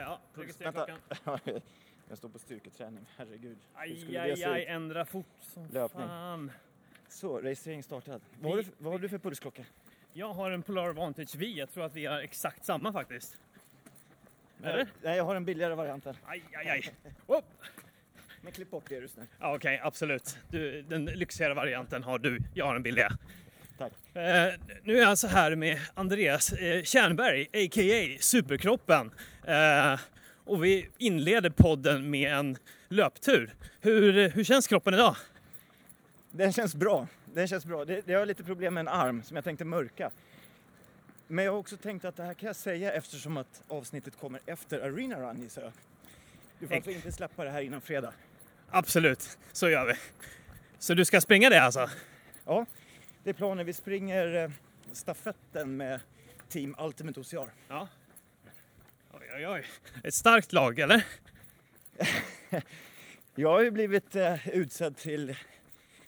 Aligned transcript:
ja. 0.00 0.20
Registrera 0.34 0.72
klockan. 0.72 0.98
Jag 2.08 2.18
står 2.18 2.28
på 2.28 2.38
styrketräning, 2.38 3.06
herregud. 3.16 3.58
Aj, 3.74 4.16
aj, 4.18 4.44
aj, 4.44 4.66
ändra 4.66 5.04
fort 5.04 5.26
som 5.40 5.66
Löpning. 5.72 6.06
fan. 6.08 6.50
Så, 7.08 7.38
registrering 7.40 7.82
startad. 7.82 8.20
Vad 8.40 8.50
har, 8.52 8.56
du, 8.56 8.62
Vi- 8.62 8.70
vad 8.78 8.92
har 8.92 8.98
du 8.98 9.08
för 9.08 9.18
pulsklocka? 9.18 9.64
Jag 10.12 10.32
har 10.32 10.50
en 10.50 10.62
Polar 10.62 10.92
Vantage 10.92 11.34
V. 11.36 11.46
Jag 11.46 11.70
tror 11.70 11.84
att 11.84 11.94
vi 11.94 12.06
har 12.06 12.18
exakt 12.20 12.64
samma 12.64 12.92
faktiskt. 12.92 13.36
Eller? 14.62 14.88
Nej, 15.02 15.16
jag 15.16 15.24
har 15.24 15.34
den 15.34 15.44
billigare 15.44 15.74
varianten. 15.74 16.16
Aj, 16.24 16.42
aj, 16.52 16.68
aj. 16.68 16.94
Oh. 17.26 17.40
Men 18.42 18.52
klipp 18.52 18.70
bort 18.70 18.84
det 18.88 18.96
är 18.96 19.00
du 19.00 19.08
snäll. 19.08 19.26
Ja, 19.40 19.54
Okej, 19.56 19.80
absolut. 19.82 20.38
Du, 20.48 20.82
den 20.82 21.04
lyxigare 21.04 21.54
varianten 21.54 22.02
har 22.02 22.18
du. 22.18 22.38
Jag 22.54 22.66
har 22.66 22.74
den 22.74 22.82
billiga. 22.82 23.10
Tack. 23.80 23.92
Eh, 24.14 24.54
nu 24.82 24.96
är 24.96 25.00
jag 25.00 25.10
alltså 25.10 25.26
här 25.26 25.56
med 25.56 25.78
Andreas 25.94 26.52
eh, 26.52 26.82
Tjärnberg, 26.82 27.42
a.k.a. 27.42 28.18
Superkroppen. 28.20 29.10
Eh, 29.46 30.00
och 30.44 30.64
vi 30.64 30.88
inleder 30.98 31.50
podden 31.50 32.10
med 32.10 32.32
en 32.32 32.56
löptur. 32.88 33.54
Hur, 33.80 34.28
hur 34.28 34.44
känns 34.44 34.66
kroppen 34.66 34.94
idag? 34.94 35.16
Den 36.30 36.52
känns 36.52 36.74
bra. 36.74 37.06
Den 37.34 37.48
känns 37.48 37.64
bra. 37.64 37.84
Det, 37.84 38.08
jag 38.08 38.18
har 38.18 38.26
lite 38.26 38.44
problem 38.44 38.74
med 38.74 38.80
en 38.80 38.88
arm 38.88 39.22
som 39.22 39.36
jag 39.36 39.44
tänkte 39.44 39.64
mörka. 39.64 40.10
Men 41.26 41.44
jag 41.44 41.52
har 41.52 41.58
också 41.58 41.76
tänkt 41.76 42.04
att 42.04 42.16
det 42.16 42.22
här 42.22 42.34
kan 42.34 42.46
jag 42.46 42.56
säga 42.56 42.92
eftersom 42.92 43.36
att 43.36 43.62
avsnittet 43.68 44.18
kommer 44.20 44.40
efter 44.46 44.80
Arena 44.80 45.20
Run 45.20 45.42
gissar 45.42 45.62
jag. 45.62 45.72
Du 46.58 46.66
får 46.66 46.74
alltså 46.74 46.90
inte 46.90 47.12
släppa 47.12 47.44
det 47.44 47.50
här 47.50 47.60
innan 47.60 47.80
fredag. 47.80 48.12
Absolut, 48.70 49.38
så 49.52 49.68
gör 49.68 49.86
vi. 49.86 49.94
Så 50.78 50.94
du 50.94 51.04
ska 51.04 51.20
springa 51.20 51.50
det 51.50 51.62
alltså? 51.62 51.90
Ja, 52.44 52.66
det 53.24 53.30
är 53.30 53.34
planen. 53.34 53.66
Vi 53.66 53.72
springer 53.72 54.34
eh, 54.34 54.50
stafetten 54.92 55.76
med 55.76 56.00
Team 56.48 56.74
Ultimate 56.78 57.20
OCR. 57.20 57.50
Ja. 57.68 57.88
Oj, 59.12 59.30
oj, 59.36 59.48
oj. 59.48 59.66
Ett 60.04 60.14
starkt 60.14 60.52
lag, 60.52 60.78
eller? 60.78 61.06
Jag 63.34 63.48
har 63.48 63.62
ju 63.62 63.70
blivit 63.70 64.16
eh, 64.16 64.48
utsedd 64.48 64.96
till 64.96 65.36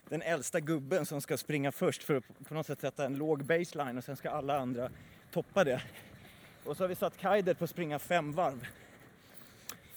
den 0.09 0.23
äldsta 0.23 0.61
gubben 0.61 1.07
som 1.07 1.21
ska 1.21 1.37
springa 1.37 1.73
först 1.73 2.03
för 2.03 2.15
att 2.15 2.25
på 2.49 2.55
något 2.55 2.67
sätt 2.67 2.81
sätta 2.81 3.05
en 3.05 3.17
låg 3.17 3.45
baseline 3.45 3.99
och 3.99 4.05
sen 4.05 4.17
ska 4.17 4.31
alla 4.31 4.59
andra 4.59 4.91
toppa 5.33 5.65
det. 5.65 5.83
Och 6.65 6.77
så 6.77 6.83
har 6.83 6.89
vi 6.89 6.95
satt 6.95 7.19
Kaider 7.19 7.55
på 7.55 7.65
att 7.65 7.71
springa 7.71 7.99
fem 7.99 8.33
varv. 8.33 8.67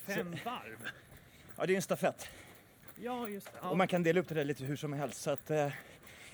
Fem 0.06 0.36
varv? 0.45 0.88
Ja, 1.58 1.66
det 1.66 1.73
är 1.73 1.75
en 1.75 1.81
stafett. 1.81 2.30
Ja, 2.95 3.28
just 3.28 3.53
det. 3.53 3.68
Och 3.68 3.78
man 3.78 3.88
kan 3.88 4.03
dela 4.03 4.20
upp 4.20 4.28
det 4.28 4.36
där 4.36 4.45
lite 4.45 4.64
hur 4.64 4.75
som 4.75 4.94
helst. 4.94 5.22
Så 5.22 5.31
att, 5.31 5.52
eh, 5.52 5.72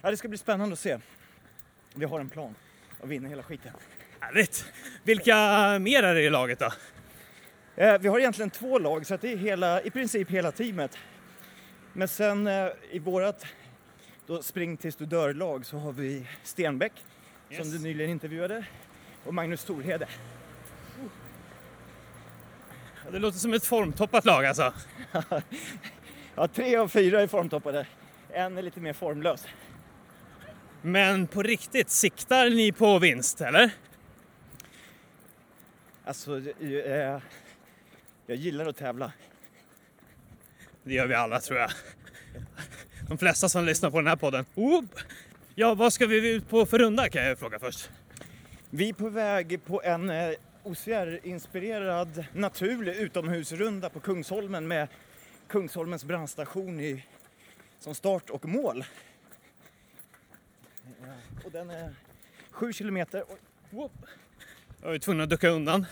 ja, 0.01 0.11
det 0.11 0.17
ska 0.17 0.27
bli 0.27 0.37
spännande 0.37 0.73
att 0.73 0.79
se. 0.79 0.97
Vi 1.93 2.05
har 2.05 2.19
en 2.19 2.29
plan 2.29 2.55
att 3.01 3.09
vinna 3.09 3.29
hela 3.29 3.43
skiten. 3.43 3.71
Härligt! 4.19 4.65
Vilka 5.03 5.35
mer 5.79 6.03
är 6.03 6.15
det 6.15 6.21
i 6.21 6.29
laget 6.29 6.59
då? 6.59 6.71
Eh, 7.75 7.97
vi 7.99 8.07
har 8.07 8.19
egentligen 8.19 8.49
två 8.49 8.79
lag 8.79 9.05
så 9.05 9.17
det 9.17 9.31
är 9.33 9.37
hela, 9.37 9.81
i 9.81 9.89
princip 9.89 10.29
hela 10.29 10.51
teamet. 10.51 10.97
Men 11.93 12.07
sen 12.07 12.47
eh, 12.47 12.67
i 12.91 12.99
vårat 12.99 13.45
då 14.27 14.41
spring 14.41 14.77
tills 14.77 14.95
du 14.95 15.05
dör-lag 15.05 15.65
så 15.65 15.77
har 15.77 15.91
vi 15.91 16.27
Stenbeck 16.43 16.93
som 17.47 17.55
Yes. 17.57 17.71
du 17.73 17.79
nyligen 17.79 18.11
intervjuade 18.11 18.65
och 19.25 19.33
Magnus 19.33 19.63
Torhede. 19.65 20.07
Det 23.11 23.19
låter 23.19 23.37
som 23.37 23.53
ett 23.53 23.65
formtoppat 23.65 24.25
lag 24.25 24.45
alltså. 24.45 24.73
Ja, 26.35 26.47
tre 26.47 26.75
av 26.75 26.87
fyra 26.87 27.21
är 27.21 27.27
formtoppade. 27.27 27.85
En 28.29 28.57
är 28.57 28.61
lite 28.61 28.79
mer 28.79 28.93
formlös. 28.93 29.45
Men 30.81 31.27
på 31.27 31.43
riktigt, 31.43 31.89
siktar 31.89 32.49
ni 32.49 32.71
på 32.71 32.99
vinst 32.99 33.41
eller? 33.41 33.71
Alltså, 36.05 36.41
eh, 36.59 37.19
jag 38.25 38.37
gillar 38.37 38.65
att 38.65 38.77
tävla. 38.77 39.11
Det 40.83 40.93
gör 40.93 41.07
vi 41.07 41.15
alla 41.15 41.39
tror 41.39 41.59
jag. 41.59 41.71
De 43.07 43.17
flesta 43.17 43.49
som 43.49 43.65
lyssnar 43.65 43.91
på 43.91 43.97
den 43.97 44.07
här 44.07 44.15
podden. 44.15 44.45
Oh! 44.55 44.83
Ja, 45.55 45.73
vad 45.73 45.93
ska 45.93 46.05
vi 46.05 46.29
ut 46.29 46.49
på 46.49 46.65
för 46.65 46.77
runda 46.77 47.09
kan 47.09 47.23
jag 47.23 47.39
fråga 47.39 47.59
först. 47.59 47.89
Vi 48.69 48.89
är 48.89 48.93
på 48.93 49.09
väg 49.09 49.65
på 49.65 49.81
en 49.83 50.09
eh, 50.09 50.31
OCR-inspirerad 50.63 52.25
naturlig 52.33 52.95
utomhusrunda 52.95 53.89
på 53.89 53.99
Kungsholmen 53.99 54.67
med 54.67 54.87
Kungsholmens 55.47 56.05
brandstation 56.05 56.79
i, 56.79 57.05
som 57.79 57.95
start 57.95 58.29
och 58.29 58.45
mål. 58.45 58.83
Och 61.45 61.51
den 61.51 61.69
är 61.69 61.93
sju 62.51 62.73
kilometer. 62.73 63.23
Oj, 63.27 63.37
Whoop. 63.69 63.91
Jag 64.81 64.95
är 64.95 64.99
tvungen 64.99 65.23
att 65.23 65.29
ducka 65.29 65.49
undan. 65.49 65.85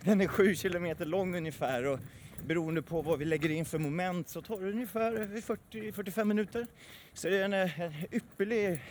Den 0.00 0.20
är 0.20 0.26
sju 0.26 0.54
kilometer 0.54 1.04
lång 1.04 1.36
ungefär 1.36 1.86
och 1.86 2.00
beroende 2.46 2.82
på 2.82 3.02
vad 3.02 3.18
vi 3.18 3.24
lägger 3.24 3.50
in 3.50 3.64
för 3.64 3.78
moment 3.78 4.28
så 4.28 4.42
tar 4.42 4.60
det 4.60 4.70
ungefär 4.70 5.12
40-45 5.12 6.24
minuter. 6.24 6.66
Så 7.12 7.28
det 7.28 7.36
är 7.36 7.44
en, 7.44 7.52
eh, 7.52 7.80
en 7.80 7.92
ypperlig... 8.12 8.82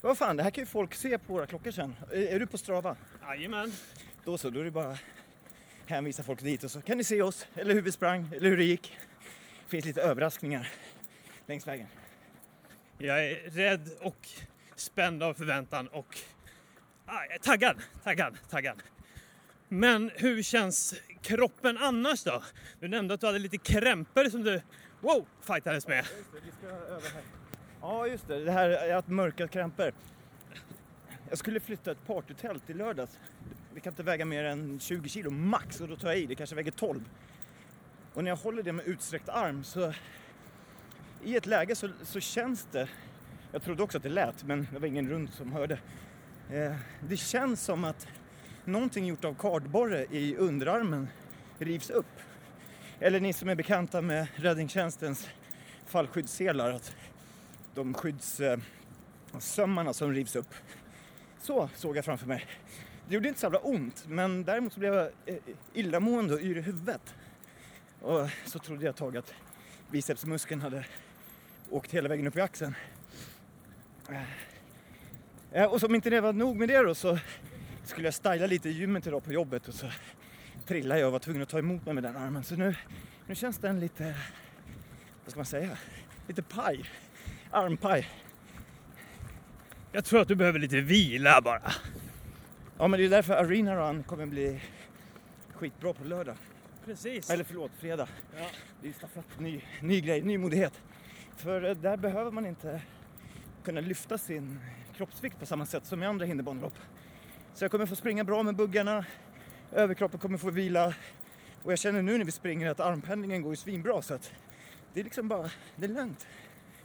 Vad 0.00 0.18
fan, 0.18 0.36
det 0.36 0.42
här 0.42 0.50
kan 0.50 0.62
ju 0.62 0.66
folk 0.66 0.94
se 0.94 1.18
på 1.18 1.32
våra 1.32 1.46
klockor 1.46 1.70
sen. 1.70 1.96
Är, 2.12 2.22
är 2.22 2.40
du 2.40 2.46
på 2.46 2.58
Strava? 2.58 2.96
Jajamän. 3.22 3.72
Då 4.24 4.38
så, 4.38 4.50
då 4.50 4.60
är 4.60 4.64
det 4.64 4.70
bara 4.70 4.98
hänvisa 5.86 6.22
folk 6.22 6.40
dit 6.40 6.64
och 6.64 6.70
så 6.70 6.80
kan 6.80 6.98
ni 6.98 7.04
se 7.04 7.22
oss, 7.22 7.46
eller 7.54 7.74
hur 7.74 7.82
vi 7.82 7.92
sprang, 7.92 8.28
eller 8.36 8.50
hur 8.50 8.56
det 8.56 8.64
gick. 8.64 8.98
Det 9.64 9.70
finns 9.70 9.84
lite 9.84 10.02
överraskningar 10.02 10.68
längs 11.46 11.66
vägen. 11.66 11.86
Jag 12.98 13.26
är 13.26 13.34
rädd 13.50 13.90
och 14.00 14.28
spänd 14.80 15.22
av 15.22 15.34
förväntan 15.34 15.88
och 15.88 16.18
ah, 17.06 17.24
jag 17.24 17.34
är 17.34 17.38
taggad, 17.38 17.76
taggad, 18.04 18.38
taggad. 18.50 18.82
Men 19.68 20.10
hur 20.14 20.42
känns 20.42 20.94
kroppen 21.22 21.78
annars 21.78 22.24
då? 22.24 22.42
Du 22.80 22.88
nämnde 22.88 23.14
att 23.14 23.20
du 23.20 23.26
hade 23.26 23.38
lite 23.38 23.58
krämpor 23.58 24.24
som 24.24 24.42
du 24.42 24.62
wow, 25.00 25.26
fightades 25.40 25.88
med. 25.88 26.06
Ja, 27.80 28.06
just 28.06 28.28
det. 28.28 28.44
Det 28.44 28.52
här 28.52 28.70
är 28.70 28.94
att 28.94 29.08
mörka 29.08 29.48
krämpor. 29.48 29.92
Jag 31.28 31.38
skulle 31.38 31.60
flytta 31.60 31.90
ett 31.90 32.06
partytält 32.06 32.70
i 32.70 32.74
lördags. 32.74 33.18
Det 33.74 33.80
kan 33.80 33.92
inte 33.92 34.02
väga 34.02 34.24
mer 34.24 34.44
än 34.44 34.80
20 34.80 35.08
kilo 35.08 35.30
max 35.30 35.80
och 35.80 35.88
då 35.88 35.96
tar 35.96 36.08
jag 36.08 36.18
i. 36.18 36.26
Det 36.26 36.34
kanske 36.34 36.56
väger 36.56 36.70
12. 36.70 37.04
Och 38.14 38.24
när 38.24 38.30
jag 38.30 38.36
håller 38.36 38.62
det 38.62 38.72
med 38.72 38.86
utsträckt 38.86 39.28
arm 39.28 39.64
så 39.64 39.92
i 41.24 41.36
ett 41.36 41.46
läge 41.46 41.76
så, 41.76 41.88
så 42.02 42.20
känns 42.20 42.68
det, 42.72 42.88
jag 43.52 43.62
trodde 43.62 43.82
också 43.82 43.98
att 43.98 44.02
det 44.02 44.08
lät 44.08 44.44
men 44.44 44.68
det 44.72 44.78
var 44.78 44.86
ingen 44.86 45.08
rund 45.08 45.30
som 45.30 45.52
hörde. 45.52 45.78
Eh, 46.50 46.74
det 47.08 47.16
känns 47.16 47.62
som 47.62 47.84
att 47.84 48.08
någonting 48.64 49.06
gjort 49.06 49.24
av 49.24 49.34
kardborre 49.34 50.06
i 50.10 50.36
underarmen 50.36 51.08
rivs 51.58 51.90
upp. 51.90 52.20
Eller 53.00 53.20
ni 53.20 53.32
som 53.32 53.48
är 53.48 53.54
bekanta 53.54 54.00
med 54.00 54.26
räddningstjänstens 54.34 55.28
fallskyddsselar, 55.86 56.70
att 56.70 56.96
de 57.74 57.94
skyddssömmarna 57.94 59.92
som 59.92 60.12
rivs 60.12 60.36
upp. 60.36 60.54
Så 61.40 61.68
såg 61.74 61.96
jag 61.96 62.04
framför 62.04 62.26
mig. 62.26 62.46
Det 63.08 63.14
gjorde 63.14 63.28
inte 63.28 63.40
så 63.40 63.46
jävla 63.46 63.58
ont, 63.58 64.04
men 64.08 64.44
däremot 64.44 64.72
så 64.72 64.80
blev 64.80 64.94
jag 64.94 65.10
eh, 65.26 65.36
illamående 65.72 66.34
och 66.34 66.40
yr 66.40 66.58
i 66.58 66.60
huvudet. 66.60 67.14
Och 68.00 68.28
så 68.46 68.58
trodde 68.58 68.84
jag 68.84 68.90
ett 68.90 68.96
tag 68.96 69.16
att 69.16 69.34
bicepsmuskeln 69.90 70.60
hade 70.60 70.84
åkt 71.70 71.90
hela 71.90 72.08
vägen 72.08 72.26
upp 72.26 72.36
i 72.36 72.40
axeln. 72.40 72.74
Eh, 75.52 75.64
Och 75.64 75.80
som 75.80 75.94
inte 75.94 76.10
det 76.10 76.20
var 76.20 76.32
nog 76.32 76.56
med 76.56 76.68
det 76.68 76.78
då 76.82 76.94
så 76.94 77.18
skulle 77.84 78.06
jag 78.06 78.14
styla 78.14 78.46
lite 78.46 78.68
i 78.68 78.72
gymmet 78.72 79.06
idag 79.06 79.24
på 79.24 79.32
jobbet 79.32 79.68
och 79.68 79.74
så 79.74 79.86
trillade 80.66 81.00
jag 81.00 81.06
och 81.06 81.12
var 81.12 81.18
tvungen 81.18 81.42
att 81.42 81.48
ta 81.48 81.58
emot 81.58 81.84
mig 81.84 81.94
med 81.94 82.02
den 82.02 82.16
armen. 82.16 82.44
Så 82.44 82.56
nu, 82.56 82.74
nu 83.26 83.34
känns 83.34 83.58
den 83.58 83.80
lite, 83.80 84.04
vad 85.24 85.30
ska 85.30 85.38
man 85.38 85.46
säga, 85.46 85.78
lite 86.28 86.42
paj. 86.42 86.84
Armpaj. 87.50 88.08
Jag 89.92 90.04
tror 90.04 90.20
att 90.20 90.28
du 90.28 90.34
behöver 90.34 90.58
lite 90.58 90.80
vila 90.80 91.40
bara. 91.40 91.72
Ja 92.78 92.88
men 92.88 93.00
det 93.00 93.06
är 93.06 93.10
därför 93.10 93.34
Arena 93.34 93.76
Run 93.76 94.02
kommer 94.02 94.26
bli 94.26 94.60
skitbra 95.54 95.92
på 95.92 96.04
lördag. 96.04 96.36
Precis. 96.84 97.30
Eller 97.30 97.44
förlåt, 97.44 97.70
fredag. 97.78 98.08
Ja. 98.38 98.46
Det 98.82 98.88
är 98.88 98.92
stafett, 98.92 99.38
ny, 99.40 99.60
ny 99.80 100.00
grej, 100.00 100.22
nymodighet. 100.22 100.82
För 101.36 101.64
eh, 101.64 101.74
där 101.76 101.96
behöver 101.96 102.30
man 102.30 102.46
inte 102.46 102.82
kunna 103.64 103.80
lyfta 103.80 104.18
sin 104.18 104.60
kroppsvikt 104.96 105.38
på 105.38 105.46
samma 105.46 105.66
sätt 105.66 105.86
som 105.86 106.02
i 106.02 106.06
andra 106.06 106.26
hinderbanelopp. 106.26 106.78
Så 107.54 107.64
jag 107.64 107.70
kommer 107.70 107.86
få 107.86 107.96
springa 107.96 108.24
bra 108.24 108.42
med 108.42 108.56
buggarna, 108.56 109.04
överkroppen 109.72 110.20
kommer 110.20 110.38
få 110.38 110.50
vila 110.50 110.94
och 111.62 111.72
jag 111.72 111.78
känner 111.78 112.02
nu 112.02 112.18
när 112.18 112.24
vi 112.24 112.32
springer 112.32 112.70
att 112.70 112.80
armpendlingen 112.80 113.42
går 113.42 113.52
ju 113.52 113.56
svinbra 113.56 114.02
så 114.02 114.14
att 114.14 114.32
det 114.94 115.00
är 115.00 115.04
liksom 115.04 115.28
bara, 115.28 115.50
det 115.76 115.84
är 115.84 115.88
lugnt. 115.88 116.26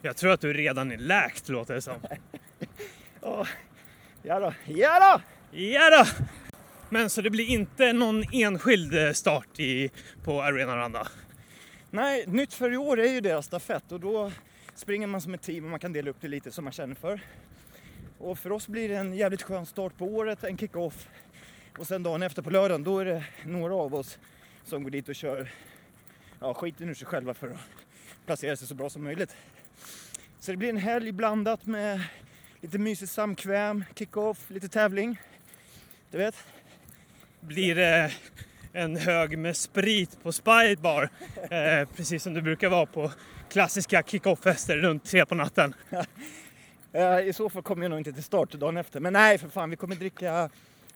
Jag 0.02 0.18
tror 0.18 0.32
att 0.32 0.42
du 0.42 0.54
redan 0.54 0.92
är 0.92 0.98
läkt 0.98 1.50
låter 1.50 1.74
det 1.74 1.82
som. 1.82 1.96
Ja, 3.22 3.48
ja 4.24 4.40
då, 4.40 4.54
ja 4.66 5.00
då! 5.00 5.22
Ja 5.60 5.90
då! 5.90 6.26
Men 6.90 7.10
så 7.10 7.22
det 7.22 7.30
blir 7.30 7.50
inte 7.50 7.94
någon 7.94 8.24
enskild 8.32 8.98
eh, 8.98 9.12
start 9.12 9.60
i, 9.60 9.90
på 10.24 10.42
Arena 10.44 10.78
Run 10.78 10.92
då? 10.92 11.04
Nej, 11.92 12.24
nytt 12.28 12.54
för 12.54 12.74
i 12.74 12.78
år 12.78 13.00
är 13.00 13.14
ju 13.14 13.22
deras 13.22 13.46
stafett 13.46 13.92
och 13.92 14.00
då 14.00 14.32
springer 14.76 15.08
man 15.08 15.22
som 15.22 15.34
ett 15.34 15.42
team 15.42 15.64
och 15.64 15.70
man 15.70 15.80
kan 15.80 15.94
dela 15.94 16.10
upp 16.10 16.22
det 16.22 16.28
lite 16.28 16.52
som 16.52 16.64
man 16.64 16.74
känner 16.74 16.96
för. 16.96 17.22
Och 18.18 18.40
för 18.40 18.52
oss 18.52 18.68
blir 18.68 18.90
det 18.90 18.96
en 18.96 19.14
jävligt 19.14 19.42
skön 19.42 19.66
start 19.66 19.98
på 19.98 20.06
året, 20.06 20.44
en 20.44 20.58
kick-off 20.58 21.08
Och 21.78 21.88
sen 21.88 22.04
dagen 22.04 22.24
efter 22.24 22.42
på 22.42 22.50
lördagen, 22.50 22.84
då 22.84 23.00
är 23.00 23.06
det 23.06 23.24
några 23.46 23.76
av 23.76 23.96
oss 23.96 24.20
som 24.64 24.84
går 24.84 24.90
dit 24.90 25.10
och 25.10 25.16
kör 25.16 25.52
ja, 26.40 26.54
skiten 26.54 26.90
ur 26.90 26.94
sig 26.94 27.08
själva 27.08 27.34
för 27.34 27.48
att 27.48 27.60
placera 28.26 28.56
sig 28.56 28.68
så 28.68 28.76
bra 28.76 28.90
som 28.90 29.04
möjligt. 29.04 29.36
Så 30.40 30.52
det 30.52 30.58
blir 30.58 30.70
en 30.70 30.78
helg 30.78 31.12
blandat 31.12 31.66
med 31.66 32.02
lite 32.62 32.78
mysigt 32.78 33.12
samkväm, 33.12 33.84
kick-off, 33.96 34.50
lite 34.50 34.70
tävling. 34.70 35.22
Du 36.12 36.18
vet? 36.18 36.36
Blir 37.40 37.76
det 37.76 38.12
en 38.76 38.98
hög 38.98 39.38
med 39.38 39.58
sprit 39.58 40.24
på 40.24 40.32
Spite 40.32 40.82
Bar, 40.82 41.10
eh, 41.50 41.90
precis 41.96 42.24
som 42.24 42.34
det 42.34 42.42
brukar 42.42 42.70
vara 42.70 42.86
på 42.86 43.12
klassiska 43.50 44.04
kick-off-fester 44.04 44.78
runt 44.78 45.06
tre 45.06 45.26
på 45.26 45.36
natten. 45.36 45.74
Eh, 46.92 47.20
I 47.20 47.34
så 47.34 47.50
fall 47.50 47.64
kommer 47.64 47.84
jag 47.84 47.90
nog 47.90 48.00
inte 48.00 48.14
till 48.14 48.24
start 48.24 48.52
dagen 48.52 48.78
efter. 48.78 49.00
Men 49.00 49.14
nej, 49.14 49.38
för 49.38 49.50
fan, 49.50 49.70
vi 49.70 49.76
kommer 49.76 49.96
dricka 49.96 50.50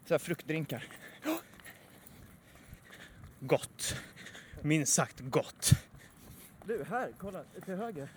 så 0.06 0.14
här 0.14 0.20
fruktdrinkar. 0.20 0.84
Gott. 3.40 3.96
Minst 4.62 4.94
sagt 4.94 5.20
gott. 5.20 5.72
Du, 6.66 6.86
här, 6.90 7.10
kolla 7.18 7.44
till 7.66 7.76
höger. 7.76 8.08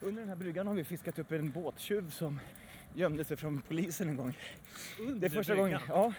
Under 0.00 0.20
den 0.20 0.28
här 0.28 0.36
bryggan 0.36 0.66
har 0.66 0.74
vi 0.74 0.84
fiskat 0.84 1.18
upp 1.18 1.32
en 1.32 1.50
båttjuv 1.50 2.10
som 2.10 2.40
gömde 2.94 3.24
sig 3.24 3.36
från 3.36 3.62
polisen 3.68 4.08
en 4.08 4.16
gång. 4.16 4.38
Det 5.16 5.26
är 5.26 5.30
första 5.30 5.54
gången. 5.54 5.80
Ja. 5.88 6.12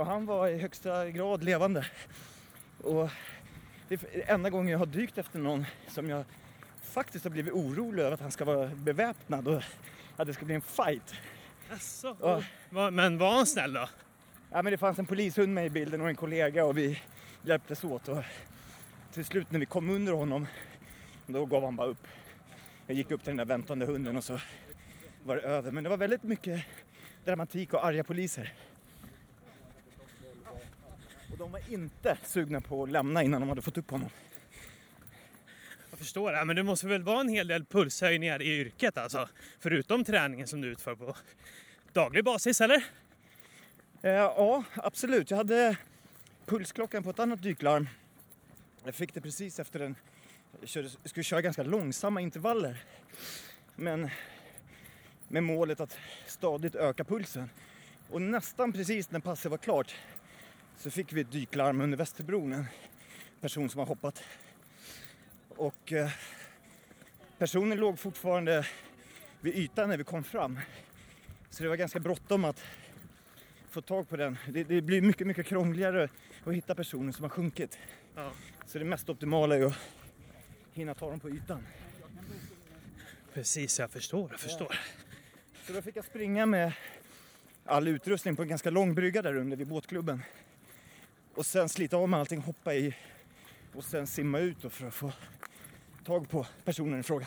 Ja, 0.00 0.04
han 0.04 0.26
var 0.26 0.48
i 0.48 0.58
högsta 0.58 1.10
grad 1.10 1.44
levande. 1.44 1.86
Och 2.82 3.10
det 3.88 3.94
är 3.94 4.30
enda 4.34 4.50
gången 4.50 4.68
jag 4.72 4.78
har 4.78 4.86
dykt 4.86 5.18
efter 5.18 5.38
någon 5.38 5.66
som 5.88 6.08
jag 6.10 6.24
faktiskt 6.82 7.24
har 7.24 7.30
blivit 7.30 7.52
orolig 7.52 8.02
över 8.02 8.12
att 8.12 8.20
han 8.20 8.30
ska 8.30 8.44
vara 8.44 8.66
beväpnad 8.66 9.48
och 9.48 9.62
att 10.16 10.26
det 10.26 10.34
ska 10.34 10.44
bli 10.44 10.54
en 10.54 10.60
fight. 10.60 11.14
Asså. 11.72 12.16
Va- 12.70 12.90
Men 12.90 13.18
var 13.18 13.34
han 13.34 13.46
snäll 13.46 13.72
då? 13.72 13.88
Ja, 14.50 14.62
men 14.62 14.70
det 14.70 14.78
fanns 14.78 14.98
en 14.98 15.06
polishund 15.06 15.54
med 15.54 15.66
i 15.66 15.70
bilden 15.70 16.00
och 16.00 16.08
en 16.08 16.16
kollega 16.16 16.64
och 16.64 16.78
vi 16.78 17.00
hjälptes 17.42 17.84
åt. 17.84 18.08
Och 18.08 18.22
till 19.12 19.24
slut 19.24 19.50
när 19.50 19.58
vi 19.60 19.66
kom 19.66 19.90
under 19.90 20.12
honom, 20.12 20.46
då 21.26 21.46
gav 21.46 21.64
han 21.64 21.76
bara 21.76 21.88
upp. 21.88 22.06
Jag 22.86 22.96
gick 22.96 23.10
upp 23.10 23.20
till 23.20 23.30
den 23.30 23.36
där 23.36 23.44
väntande 23.44 23.86
hunden 23.86 24.16
och 24.16 24.24
så 24.24 24.38
var 25.24 25.36
det 25.36 25.42
över. 25.42 25.70
Men 25.70 25.84
det 25.84 25.90
var 25.90 25.96
väldigt 25.96 26.22
mycket 26.22 26.64
dramatik 27.24 27.74
och 27.74 27.84
arga 27.84 28.04
poliser. 28.04 28.52
De 31.40 31.52
var 31.52 31.60
inte 31.68 32.18
sugna 32.24 32.60
på 32.60 32.82
att 32.82 32.90
lämna 32.90 33.22
innan 33.22 33.40
de 33.40 33.48
hade 33.48 33.62
fått 33.62 33.78
upp 33.78 33.90
honom. 33.90 34.10
Jag 35.90 35.98
förstår 35.98 36.32
det, 36.32 36.44
men 36.44 36.56
det 36.56 36.62
måste 36.62 36.86
väl 36.86 37.02
vara 37.02 37.20
en 37.20 37.28
hel 37.28 37.48
del 37.48 37.64
pulshöjningar 37.64 38.42
i 38.42 38.60
yrket 38.60 38.98
alltså? 38.98 39.28
Förutom 39.60 40.04
träningen 40.04 40.46
som 40.46 40.60
du 40.60 40.68
utför 40.68 40.94
på 40.94 41.16
daglig 41.92 42.24
basis, 42.24 42.60
eller? 42.60 42.84
Eh, 44.02 44.10
ja, 44.10 44.64
absolut. 44.74 45.30
Jag 45.30 45.38
hade 45.38 45.76
pulsklockan 46.46 47.02
på 47.02 47.10
ett 47.10 47.18
annat 47.18 47.42
dyklarm. 47.42 47.88
Jag 48.84 48.94
fick 48.94 49.14
det 49.14 49.20
precis 49.20 49.58
efter 49.58 49.80
en... 49.80 49.94
Jag 50.60 50.68
körde, 50.68 50.88
skulle 51.04 51.24
köra 51.24 51.42
ganska 51.42 51.62
långsamma 51.62 52.20
intervaller. 52.20 52.82
Men 53.76 54.10
med 55.28 55.42
målet 55.42 55.80
att 55.80 55.98
stadigt 56.26 56.74
öka 56.74 57.04
pulsen. 57.04 57.50
Och 58.10 58.22
nästan 58.22 58.72
precis 58.72 59.10
när 59.10 59.20
passet 59.20 59.50
var 59.50 59.58
klart 59.58 59.94
så 60.80 60.90
fick 60.90 61.12
vi 61.12 61.20
ett 61.20 61.32
dyklarm 61.32 61.80
under 61.80 61.98
Västerbron. 61.98 62.52
En 62.52 62.66
person 63.40 63.70
som 63.70 63.78
har 63.78 63.86
hoppat. 63.86 64.24
Och 65.48 65.92
eh, 65.92 66.10
personen 67.38 67.78
låg 67.78 67.98
fortfarande 67.98 68.66
vid 69.40 69.54
ytan 69.54 69.88
när 69.88 69.96
vi 69.96 70.04
kom 70.04 70.24
fram. 70.24 70.60
Så 71.50 71.62
det 71.62 71.68
var 71.68 71.76
ganska 71.76 72.00
bråttom 72.00 72.44
att 72.44 72.64
få 73.70 73.80
tag 73.80 74.08
på 74.08 74.16
den. 74.16 74.38
Det, 74.48 74.64
det 74.64 74.82
blir 74.82 75.02
mycket, 75.02 75.26
mycket 75.26 75.46
krångligare 75.46 76.08
att 76.44 76.54
hitta 76.54 76.74
personer 76.74 77.12
som 77.12 77.22
har 77.22 77.30
sjunkit. 77.30 77.78
Ja. 78.14 78.32
Så 78.66 78.78
det 78.78 78.84
mest 78.84 79.08
optimala 79.08 79.56
är 79.56 79.64
att 79.64 79.76
hinna 80.72 80.94
ta 80.94 81.10
dem 81.10 81.20
på 81.20 81.30
ytan. 81.30 81.66
Precis, 83.34 83.78
jag 83.78 83.90
förstår, 83.90 84.28
jag 84.30 84.40
förstår. 84.40 84.78
Så 85.66 85.72
då 85.72 85.82
fick 85.82 85.96
jag 85.96 86.04
springa 86.04 86.46
med 86.46 86.72
all 87.64 87.88
utrustning 87.88 88.36
på 88.36 88.42
en 88.42 88.48
ganska 88.48 88.70
lång 88.70 88.94
brygga 88.94 89.22
där 89.22 89.36
under 89.36 89.56
vid 89.56 89.66
båtklubben. 89.66 90.22
Och 91.34 91.46
sen 91.46 91.68
slita 91.68 91.96
av 91.96 92.08
med 92.08 92.20
allting, 92.20 92.40
hoppa 92.40 92.74
i 92.74 92.94
och 93.74 93.84
sen 93.84 94.06
simma 94.06 94.38
ut 94.38 94.72
för 94.72 94.86
att 94.86 94.94
få 94.94 95.12
tag 96.04 96.28
på 96.28 96.46
personen 96.64 97.00
i 97.00 97.02
fråga. 97.02 97.26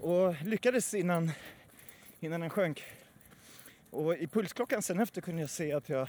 Och 0.00 0.42
lyckades 0.42 0.94
innan, 0.94 1.30
innan 2.20 2.40
den 2.40 2.50
sjönk. 2.50 2.84
Och 3.90 4.16
i 4.16 4.26
pulsklockan 4.26 4.82
sen 4.82 5.00
efter 5.00 5.20
kunde 5.20 5.40
jag 5.40 5.50
se 5.50 5.72
att 5.72 5.88
jag 5.88 6.08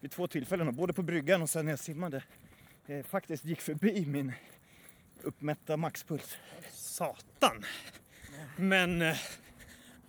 vid 0.00 0.10
två 0.10 0.26
tillfällen, 0.26 0.76
både 0.76 0.92
på 0.92 1.02
bryggan 1.02 1.42
och 1.42 1.50
sen 1.50 1.64
när 1.64 1.72
jag 1.72 1.78
simmade, 1.78 2.22
eh, 2.86 3.02
faktiskt 3.02 3.44
gick 3.44 3.60
förbi 3.60 4.06
min 4.06 4.32
uppmätta 5.22 5.76
maxpuls. 5.76 6.36
Satan! 6.70 7.64
Men, 8.56 9.02
eh, 9.02 9.16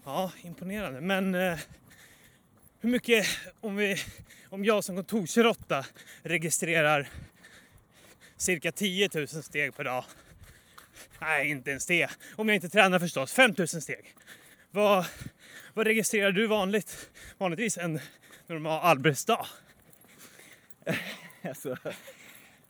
ja, 0.03 0.31
imponerande. 0.43 1.01
Men 1.01 1.35
eh, 1.35 1.59
hur 2.83 2.89
mycket, 2.89 3.25
om, 3.61 3.75
vi, 3.75 3.95
om 4.49 4.65
jag 4.65 4.83
som 4.83 4.95
kontorsråtta 4.95 5.85
registrerar 6.23 7.07
cirka 8.37 8.71
10 8.71 9.09
000 9.13 9.27
steg 9.27 9.75
per 9.75 9.83
dag. 9.83 10.05
Nej, 11.19 11.49
inte 11.49 11.69
ens 11.69 11.85
det. 11.85 12.09
Om 12.35 12.49
jag 12.49 12.55
inte 12.55 12.69
tränar 12.69 12.99
förstås. 12.99 13.33
5 13.33 13.53
000 13.57 13.67
steg. 13.67 14.15
Vad, 14.71 15.05
vad 15.73 15.87
registrerar 15.87 16.31
du 16.31 16.47
vanligt, 16.47 17.09
vanligtvis 17.37 17.77
en 17.77 17.99
normal 18.47 18.79
arbetsdag? 18.97 19.45
Alltså, 21.45 21.77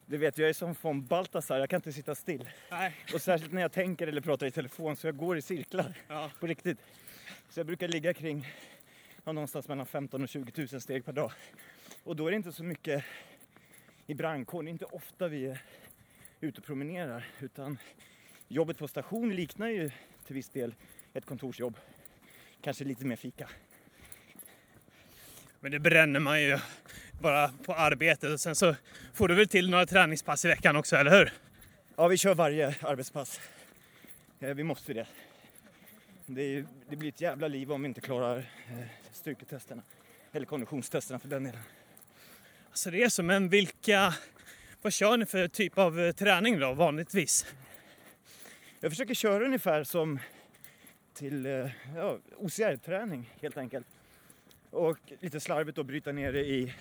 du 0.06 0.18
vet, 0.18 0.38
jag 0.38 0.50
är 0.50 0.54
som 0.54 0.75
von 0.81 1.06
Baltasar, 1.06 1.60
jag 1.60 1.69
kan 1.69 1.77
inte 1.77 1.94
sitta 1.94 2.15
still. 2.15 2.50
Nej. 2.71 2.94
Och 3.13 3.21
särskilt 3.21 3.54
när 3.54 3.62
jag 3.62 3.71
tänker 3.71 4.07
eller 4.07 4.21
pratar 4.21 4.48
i 4.48 4.51
telefon 4.51 4.95
så 4.95 5.07
jag 5.07 5.18
går 5.18 5.38
i 5.38 5.42
cirklar 5.42 5.94
Ja. 6.07 6.31
på 6.39 6.48
riktigt. 6.48 6.77
Så 7.50 7.60
jag 7.60 7.68
brukar 7.68 7.88
ligga 7.88 8.13
kring 8.13 8.48
ja, 9.24 9.31
någonstans 9.31 9.68
mellan 9.68 9.86
15 9.86 10.24
och 10.24 10.30
20 10.30 10.68
000 10.72 10.81
steg 10.81 11.06
per 11.06 11.14
dag. 11.14 11.31
Och 12.04 12.16
då 12.16 12.28
är 12.28 12.31
det 12.31 12.38
inte 12.38 12.52
så 12.52 12.64
mycket 12.64 13.04
i 14.08 14.14
brandkåren, 14.14 14.66
det 14.66 14.70
är 14.70 14.72
inte 14.72 14.86
ofta 14.86 15.28
vi 15.28 15.46
är 15.46 15.62
ute 16.42 16.60
och 16.62 16.66
promenerar 16.66 17.25
utan 17.40 17.78
jobbet 18.48 18.78
på 18.78 18.88
station 18.88 19.36
liknar 19.36 19.68
ju 19.68 19.92
till 20.25 20.36
viss 20.36 20.50
del 20.50 20.75
ett 21.13 21.25
kontorsjobb. 21.25 21.77
Kanske 22.62 22.84
lite 22.84 23.06
mer 23.06 23.15
fika. 23.15 23.50
Men 25.60 25.72
det 25.72 25.80
bränner 25.80 26.20
man 26.20 26.42
ju 26.42 26.58
bara 27.22 27.48
på 27.65 27.74
arbetet 27.74 28.32
och 28.32 28.39
sen 28.39 28.56
så 28.56 28.75
får 29.13 29.27
du 29.27 29.36
väl 29.36 29.48
till 29.48 29.70
några 29.70 29.86
träningspass 29.86 30.46
i 30.46 30.48
veckan 30.48 30.75
också, 30.75 30.96
eller 30.96 31.12
hur? 31.12 31.34
Ja, 31.96 32.08
vi 32.08 32.18
kör 32.18 32.36
varje 32.36 32.75
arbetspass. 32.82 33.39
Eh, 34.39 34.53
Vi 34.53 34.63
måste 34.63 34.94
det. 34.94 35.08
Det, 36.25 36.42
är, 36.42 36.65
det 36.89 36.96
blir 36.96 37.10
ett 37.10 37.22
jävla 37.22 37.48
liv 37.48 37.72
om 37.72 37.82
vi 37.82 37.88
inte 37.88 38.01
klarar 38.01 38.38
eh, 38.38 38.86
styrketesterna. 39.24 39.84
Eller 40.32 40.46
konditionstesterna 40.46 41.20
för 41.20 41.30
den 41.30 41.44
delen. 41.44 41.62
Alltså 42.70 42.92
det 42.92 43.03
är 43.03 43.10
så, 43.10 43.24
men 43.24 43.50
vilka... 43.50 44.13
Vad 44.82 44.94
kör 44.94 45.18
ni 45.18 45.25
för 45.25 45.48
typ 45.48 45.77
av 45.77 46.00
eh, 46.00 46.12
träning 46.12 46.60
då, 46.60 46.74
vanligtvis? 46.74 47.46
Jag 48.80 48.92
försöker 48.92 49.13
köra 49.13 49.46
ungefär 49.46 49.84
som 49.84 50.20
till 51.13 51.46
eh, 51.46 51.70
ja, 51.96 52.18
OCR-träning 52.38 53.34
helt 53.42 53.58
enkelt. 53.58 53.88
Och 54.70 54.98
lite 55.20 55.39
slarvigt 55.39 55.75
då 55.75 55.84
bryta 55.84 56.12
ner 56.12 56.34
det 56.34 56.46
i 56.46 56.74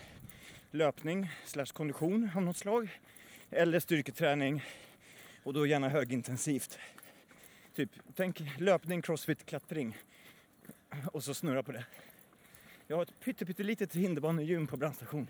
löpning 0.70 1.30
slash 1.44 1.66
kondition 1.66 2.30
av 2.36 2.42
något 2.42 2.56
slag. 2.56 2.98
Eller 3.50 3.80
styrketräning 3.80 4.64
och 5.42 5.52
då 5.52 5.66
gärna 5.66 5.88
högintensivt. 5.88 6.78
Typ, 7.74 7.90
tänk 8.14 8.42
löpning, 8.58 9.02
crossfit, 9.02 9.46
klättring 9.46 9.96
och 11.12 11.24
så 11.24 11.34
snurra 11.34 11.62
på 11.62 11.72
det. 11.72 11.84
Jag 12.92 12.96
har 12.96 13.02
ett 13.02 13.20
pytte, 13.20 13.46
pyttelitet 13.46 13.94
hinderbanegym 13.94 14.66
på 14.66 14.76
brandstation. 14.76 15.26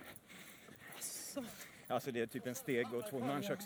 Alltså 1.88 2.12
det 2.12 2.20
är 2.20 2.26
typ 2.26 2.46
en 2.46 2.54
steg 2.54 2.94
och 2.94 3.10
två. 3.10 3.20
Ja, 3.20 3.56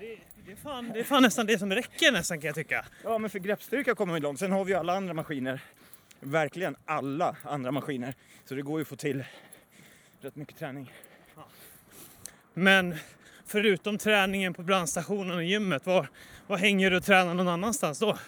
det, 0.00 0.18
det, 0.46 0.52
är 0.52 0.56
fan, 0.56 0.90
det 0.94 1.00
är 1.00 1.04
fan 1.04 1.22
nästan 1.22 1.46
det 1.46 1.58
som 1.58 1.72
räcker 1.72 2.12
nästan 2.12 2.40
kan 2.40 2.46
jag 2.46 2.54
tycka. 2.54 2.86
Ja, 3.04 3.18
men 3.18 3.30
för 3.30 3.38
greppstyrka 3.38 3.94
kommer 3.94 4.14
vi 4.14 4.20
långt. 4.20 4.38
Sen 4.38 4.52
har 4.52 4.64
vi 4.64 4.72
ju 4.72 4.78
alla 4.78 4.96
andra 4.96 5.14
maskiner. 5.14 5.60
Verkligen 6.20 6.76
alla 6.84 7.36
andra 7.42 7.70
maskiner. 7.70 8.14
Så 8.44 8.54
det 8.54 8.62
går 8.62 8.78
ju 8.78 8.82
att 8.82 8.88
få 8.88 8.96
till 8.96 9.24
rätt 10.20 10.36
mycket 10.36 10.58
träning. 10.58 10.92
Men 12.54 12.96
förutom 13.46 13.98
träningen 13.98 14.54
på 14.54 14.62
brandstationen 14.62 15.36
och 15.36 15.44
gymmet, 15.44 15.86
var, 15.86 16.08
var 16.46 16.56
hänger 16.56 16.90
du 16.90 16.96
och 16.96 17.04
tränar 17.04 17.34
någon 17.34 17.48
annanstans 17.48 17.98
då? 17.98 18.18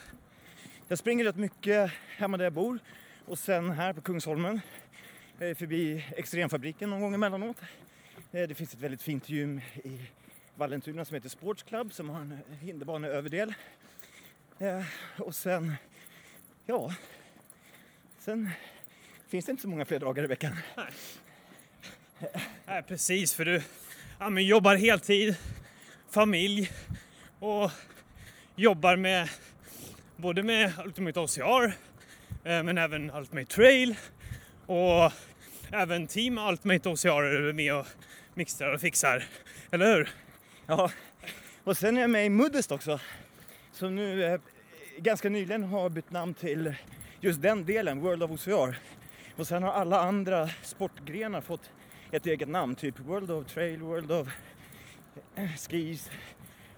Jag 0.88 0.98
springer 0.98 1.24
rätt 1.24 1.36
mycket 1.36 1.90
hemma 2.16 2.36
där 2.36 2.44
jag 2.44 2.52
bor 2.52 2.78
och 3.30 3.38
sen 3.38 3.70
här 3.70 3.92
på 3.92 4.00
Kungsholmen. 4.00 4.60
Eh, 5.38 5.56
förbi 5.56 6.04
Extremfabriken 6.16 6.90
någon 6.90 7.00
gång 7.00 7.14
emellanåt. 7.14 7.56
Eh, 8.32 8.48
det 8.48 8.54
finns 8.54 8.74
ett 8.74 8.80
väldigt 8.80 9.02
fint 9.02 9.28
gym 9.28 9.60
i 9.84 10.00
Vallentuna 10.54 11.04
som 11.04 11.14
heter 11.14 11.28
Sports 11.28 11.62
Club 11.62 11.92
som 11.92 12.10
har 12.10 12.20
en 12.20 12.32
eh, 12.32 12.56
hinderbaneöverdel. 12.60 13.54
Och 15.18 15.34
sen, 15.34 15.74
ja, 16.66 16.94
sen 18.18 18.50
finns 19.28 19.44
det 19.44 19.50
inte 19.50 19.62
så 19.62 19.68
många 19.68 19.84
fler 19.84 19.98
dagar 19.98 20.24
i 20.24 20.26
veckan. 20.26 20.56
Nej, 22.66 22.82
precis, 22.82 23.34
för 23.34 23.44
du 23.44 23.62
ja, 24.18 24.30
men 24.30 24.44
jobbar 24.44 24.76
heltid, 24.76 25.36
familj 26.08 26.70
och 27.38 27.70
jobbar 28.56 28.96
med 28.96 29.28
både 30.16 30.42
med 30.42 30.72
Ultimate 30.84 31.20
OCR 31.20 31.89
Eh, 32.44 32.62
men 32.62 32.78
även 32.78 33.10
Ultimate 33.10 33.54
Trail 33.54 33.96
och 34.66 35.12
även 35.70 36.06
Team 36.06 36.38
Ultimate 36.38 36.88
OCR 36.88 37.08
är 37.08 37.52
med 37.52 37.74
och 37.74 37.86
mixtrar 38.34 38.74
och 38.74 38.80
fixar. 38.80 39.24
Eller 39.70 39.96
hur? 39.96 40.08
Ja, 40.66 40.90
och 41.64 41.76
sen 41.76 41.96
är 41.96 42.00
jag 42.00 42.10
med 42.10 42.26
i 42.26 42.30
Muddest 42.30 42.72
också. 42.72 43.00
Som 43.72 43.94
nu 43.94 44.24
eh, 44.24 44.40
ganska 44.98 45.28
nyligen 45.28 45.64
har 45.64 45.88
bytt 45.88 46.10
namn 46.10 46.34
till 46.34 46.74
just 47.20 47.42
den 47.42 47.64
delen, 47.64 48.00
World 48.00 48.22
of 48.22 48.30
OCR. 48.30 48.78
Och 49.36 49.46
sen 49.46 49.62
har 49.62 49.72
alla 49.72 50.00
andra 50.00 50.50
sportgrenar 50.62 51.40
fått 51.40 51.70
ett 52.10 52.26
eget 52.26 52.48
namn, 52.48 52.74
typ 52.74 52.98
World 52.98 53.30
of 53.30 53.46
Trail, 53.46 53.80
World 53.80 54.12
of 54.12 54.28
eh, 55.34 55.50
Skis, 55.56 56.10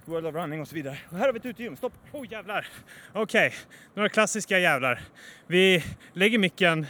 World 0.05 0.27
of 0.27 0.35
Running 0.35 0.61
och 0.61 0.69
så 0.69 0.75
vidare. 0.75 0.99
Och 1.11 1.19
här 1.19 1.27
har 1.27 1.33
vi 1.33 1.39
ett 1.39 1.47
utegym, 1.47 1.77
stopp! 1.77 1.93
Oh 2.13 2.33
jävlar! 2.33 2.67
Okej, 3.13 3.53
några 3.95 4.09
klassiska 4.09 4.59
jävlar. 4.59 5.01
Vi 5.47 5.85
lägger 6.13 6.39
micken, 6.39 6.87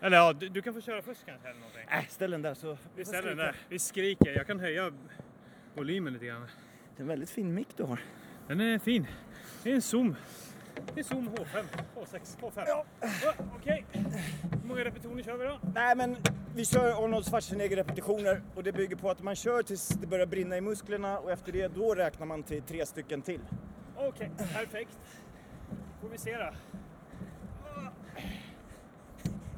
eller 0.00 0.16
ja, 0.16 0.32
du, 0.32 0.48
du 0.48 0.62
kan 0.62 0.74
få 0.74 0.80
köra 0.80 1.02
först 1.02 1.26
kanske 1.26 1.48
eller 1.48 1.60
någonting. 1.60 1.88
Äh, 1.90 2.04
ställ 2.08 2.30
den 2.30 2.42
där 2.42 2.54
så... 2.54 2.78
Vi 2.96 3.04
ställer 3.04 3.28
den 3.28 3.38
där, 3.38 3.54
vi 3.68 3.78
skriker. 3.78 4.36
Jag 4.36 4.46
kan 4.46 4.60
höja 4.60 4.92
volymen 5.74 6.12
lite 6.12 6.26
grann. 6.26 6.40
Det 6.40 7.00
är 7.00 7.02
en 7.02 7.08
väldigt 7.08 7.30
fin 7.30 7.54
mick 7.54 7.68
du 7.76 7.82
har. 7.82 8.00
Den 8.46 8.60
är 8.60 8.78
fin. 8.78 9.06
Det 9.62 9.70
är 9.70 9.74
en 9.74 9.82
Zoom. 9.82 10.16
Det 10.94 11.00
är 11.00 11.04
Zoom 11.04 11.28
H5, 11.28 11.64
H6, 11.96 12.38
H5. 12.40 12.64
Ja. 12.66 12.84
Ja, 13.00 13.32
Okej, 13.56 13.84
hur 13.92 14.68
många 14.68 14.84
repetitioner 14.84 15.22
kör 15.22 15.36
vi 15.36 15.44
då? 15.44 15.58
Nej 15.74 15.96
men 15.96 16.16
vi 16.54 16.64
kör 16.64 17.04
Arnold 17.04 17.26
Schwarzenegger 17.26 17.76
repetitioner 17.76 18.42
och 18.54 18.62
det 18.62 18.72
bygger 18.72 18.96
på 18.96 19.10
att 19.10 19.22
man 19.22 19.36
kör 19.36 19.62
tills 19.62 19.88
det 19.88 20.06
börjar 20.06 20.26
brinna 20.26 20.56
i 20.56 20.60
musklerna 20.60 21.18
och 21.18 21.30
efter 21.30 21.52
det 21.52 21.68
då 21.68 21.94
räknar 21.94 22.26
man 22.26 22.42
till 22.42 22.62
tre 22.62 22.86
stycken 22.86 23.22
till. 23.22 23.40
Okej, 23.96 24.30
perfekt. 24.36 24.98
Får 26.00 26.08
vi 26.08 26.18
se 26.18 26.36
då. 26.36 26.50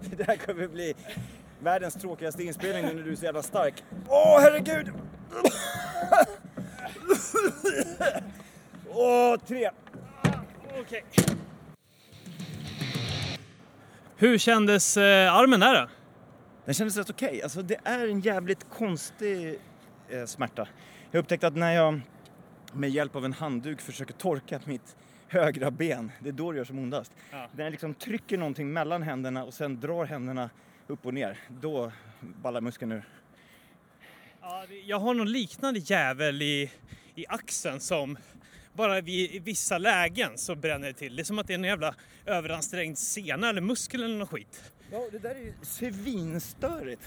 Det 0.17 0.25
här 0.27 0.37
kommer 0.37 0.69
bli 0.69 0.95
världens 1.63 1.95
tråkigaste 1.95 2.43
inspelning 2.43 2.87
nu 2.87 2.95
när 2.95 3.03
du 3.03 3.13
är 3.13 3.17
så 3.17 3.25
jävla 3.25 3.43
stark. 3.43 3.85
Åh 4.09 4.41
herregud! 4.41 4.91
Åh, 8.89 9.37
tre! 9.47 9.71
Okej. 10.79 11.05
Hur 14.17 14.39
kändes 14.39 14.97
eh, 14.97 15.35
armen 15.35 15.61
där 15.61 15.81
då? 15.81 15.89
Den 16.65 16.75
kändes 16.75 16.97
rätt 16.97 17.11
okej. 17.11 17.43
Alltså 17.43 17.63
det 17.63 17.81
är 17.85 18.09
en 18.09 18.21
jävligt 18.21 18.71
konstig 18.71 19.59
eh, 20.09 20.25
smärta. 20.27 20.69
Jag 21.11 21.19
har 21.19 21.23
upptäckt 21.23 21.45
att 21.45 21.57
när 21.57 21.73
jag 21.73 22.01
med 22.73 22.91
hjälp 22.91 23.17
av 23.17 23.25
en 23.25 23.33
handduk 23.33 23.81
försöker 23.81 24.15
torka 24.15 24.61
mitt 24.65 24.97
högra 25.29 25.71
ben, 25.71 26.13
det 26.21 26.29
är 26.29 26.33
då 26.33 26.53
det 26.53 26.59
gör 26.59 26.65
som 26.65 26.79
ondast. 26.79 27.13
Ja. 27.31 27.49
När 27.53 27.65
jag 27.65 27.71
liksom 27.71 27.95
trycker 27.95 28.39
någonting 28.39 28.73
mellan 28.73 29.03
händerna 29.03 29.45
och 29.45 29.55
sen 29.55 29.81
drar 29.81 30.05
händerna 30.05 30.51
upp 30.87 31.07
och 31.07 31.15
ner, 31.15 31.39
då 31.61 31.93
ballar 32.21 32.61
muskeln 32.61 32.93
ur. 32.93 33.09
Ja, 34.41 34.65
jag 34.87 34.99
har 34.99 35.15
någon 35.15 35.33
liknande 35.33 35.81
jävel 35.81 36.43
i, 36.43 36.71
i 37.15 37.27
axeln 37.29 37.81
som 37.81 38.19
bara 38.73 39.01
vid, 39.01 39.31
i 39.31 39.39
vissa 39.39 39.79
lägen 39.79 40.39
så 40.39 40.55
bränner 40.55 40.87
det 40.87 40.95
till. 40.95 41.17
Det 41.17 41.23
är 41.23 41.25
som 41.25 41.39
att 41.39 41.47
det 41.47 41.53
är 41.53 41.59
en 41.59 41.65
jävla 41.65 41.95
överansträngd 42.27 42.99
sena 42.99 43.49
eller 43.49 43.61
muskel 43.61 44.03
eller 44.03 44.19
något 44.19 44.31
skit. 44.31 44.73
Ja, 44.93 45.09
det 45.13 45.19
där 45.19 45.31
är 45.35 45.41
ju 45.41 45.53
svinstörigt. 45.63 47.03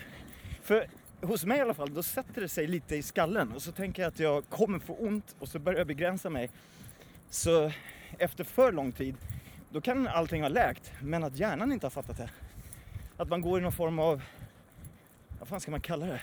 För 0.61 0.87
hos 1.21 1.45
mig 1.45 1.57
i 1.57 1.61
alla 1.61 1.73
fall, 1.73 1.93
då 1.93 2.03
sätter 2.03 2.41
det 2.41 2.49
sig 2.49 2.67
lite 2.67 2.95
i 2.95 3.03
skallen 3.03 3.51
och 3.51 3.61
så 3.61 3.71
tänker 3.71 4.01
jag 4.01 4.09
att 4.09 4.19
jag 4.19 4.49
kommer 4.49 4.79
få 4.79 4.93
ont 4.93 5.35
och 5.39 5.47
så 5.47 5.59
börjar 5.59 5.77
jag 5.77 5.87
begränsa 5.87 6.29
mig. 6.29 6.49
Så 7.29 7.71
efter 8.19 8.43
för 8.43 8.71
lång 8.71 8.91
tid, 8.91 9.15
då 9.69 9.81
kan 9.81 10.07
allting 10.07 10.41
ha 10.41 10.49
läkt, 10.49 10.91
men 11.01 11.23
att 11.23 11.35
hjärnan 11.35 11.71
inte 11.71 11.85
har 11.85 11.91
fattat 11.91 12.17
det. 12.17 12.29
Att 13.17 13.29
man 13.29 13.41
går 13.41 13.59
i 13.59 13.61
någon 13.61 13.71
form 13.71 13.99
av, 13.99 14.21
vad 15.39 15.47
fan 15.47 15.61
ska 15.61 15.71
man 15.71 15.81
kalla 15.81 16.05
det? 16.05 16.21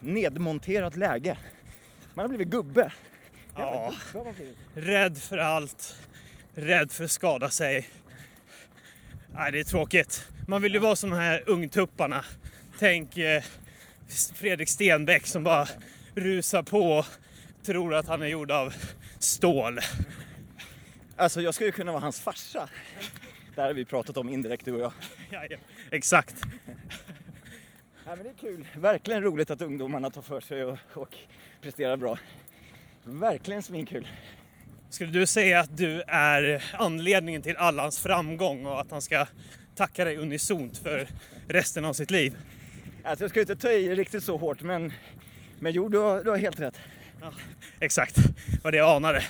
Nedmonterat 0.00 0.96
läge. 0.96 1.38
Man 2.14 2.22
har 2.22 2.28
blivit 2.28 2.48
gubbe. 2.48 2.92
Ja. 3.56 3.92
Rädd 4.74 5.18
för 5.18 5.38
allt. 5.38 5.96
Rädd 6.54 6.92
för 6.92 7.04
att 7.04 7.10
skada 7.10 7.50
sig. 7.50 7.88
Nej, 9.34 9.52
det 9.52 9.60
är 9.60 9.64
tråkigt. 9.64 10.28
Man 10.48 10.62
vill 10.62 10.74
ju 10.74 10.78
vara 10.78 10.96
som 10.96 11.10
de 11.10 11.16
här 11.16 11.42
ungtupparna. 11.46 12.24
Tänk 12.78 13.18
eh, 13.18 13.42
Fredrik 14.34 14.68
Stenbeck 14.68 15.26
som 15.26 15.44
bara 15.44 15.68
rusar 16.14 16.62
på 16.62 16.92
och 16.92 17.06
tror 17.62 17.94
att 17.94 18.06
han 18.06 18.22
är 18.22 18.26
gjord 18.26 18.50
av 18.50 18.74
stål. 19.18 19.78
Alltså 21.16 21.40
jag 21.40 21.54
skulle 21.54 21.72
kunna 21.72 21.92
vara 21.92 22.02
hans 22.02 22.20
farsa. 22.20 22.68
Det 23.54 23.60
här 23.60 23.68
har 23.68 23.74
vi 23.74 23.84
pratat 23.84 24.16
om 24.16 24.28
indirekt 24.28 24.64
du 24.64 24.72
och 24.72 24.80
jag. 24.80 24.92
Ja, 25.30 25.46
ja, 25.50 25.56
exakt. 25.90 26.34
Ja, 28.04 28.16
men 28.16 28.22
det 28.22 28.28
är 28.30 28.34
kul. 28.40 28.66
Verkligen 28.76 29.22
roligt 29.22 29.50
att 29.50 29.62
ungdomarna 29.62 30.10
tar 30.10 30.22
för 30.22 30.40
sig 30.40 30.64
och, 30.64 30.78
och 30.92 31.16
presterar 31.62 31.96
bra. 31.96 32.18
Verkligen 33.04 33.62
svinkul. 33.62 34.08
Skulle 34.90 35.12
du 35.12 35.26
säga 35.26 35.60
att 35.60 35.76
du 35.76 36.02
är 36.06 36.64
anledningen 36.72 37.42
till 37.42 37.56
Allans 37.56 37.98
framgång 37.98 38.66
och 38.66 38.80
att 38.80 38.90
han 38.90 39.02
ska 39.02 39.26
tacka 39.74 40.04
dig 40.04 40.16
unisont 40.16 40.78
för 40.78 41.08
resten 41.48 41.84
av 41.84 41.92
sitt 41.92 42.10
liv? 42.10 42.36
Alltså 43.04 43.24
jag 43.24 43.30
ska 43.30 43.40
inte 43.40 43.56
ta 43.56 43.70
i 43.70 43.94
riktigt 43.94 44.24
så 44.24 44.36
hårt 44.36 44.62
men, 44.62 44.92
men 45.58 45.72
jo, 45.72 45.88
du 45.88 45.98
har, 45.98 46.24
du 46.24 46.30
har 46.30 46.36
helt 46.36 46.60
rätt. 46.60 46.80
Exakt, 47.80 48.16
vad 48.62 48.72
det 48.72 48.76
jag 48.76 48.96
anade. 48.96 49.24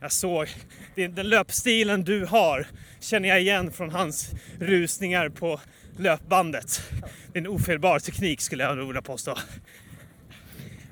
Jag 0.00 0.12
såg, 0.12 0.48
den 0.94 1.28
löpstilen 1.28 2.04
du 2.04 2.26
har 2.26 2.66
känner 3.00 3.28
jag 3.28 3.40
igen 3.40 3.72
från 3.72 3.90
hans 3.90 4.30
rusningar 4.60 5.28
på 5.28 5.60
löpbandet. 5.98 6.82
Det 7.32 7.38
är 7.38 7.40
en 7.40 7.46
ofelbar 7.46 7.98
teknik 7.98 8.40
skulle 8.40 8.64
jag 8.64 8.76
nog 8.76 8.86
vilja 8.86 9.02
påstå. 9.02 9.38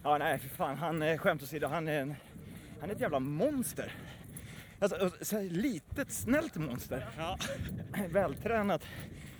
Ja, 0.02 0.18
nej, 0.18 0.38
för 0.38 0.48
fan, 0.48 0.76
han 0.76 1.02
är 1.02 1.18
skämt 1.18 1.42
åsido, 1.42 1.66
han 1.66 1.88
är, 1.88 2.00
en, 2.00 2.14
han 2.80 2.90
är 2.90 2.94
ett 2.94 3.00
jävla 3.00 3.20
monster. 3.20 3.92
Alltså, 4.78 4.96
och 4.96 5.26
så 5.26 5.40
litet, 5.40 6.12
snällt 6.12 6.54
monster. 6.54 7.08
Ja. 7.18 7.38
Vältränat, 8.08 8.82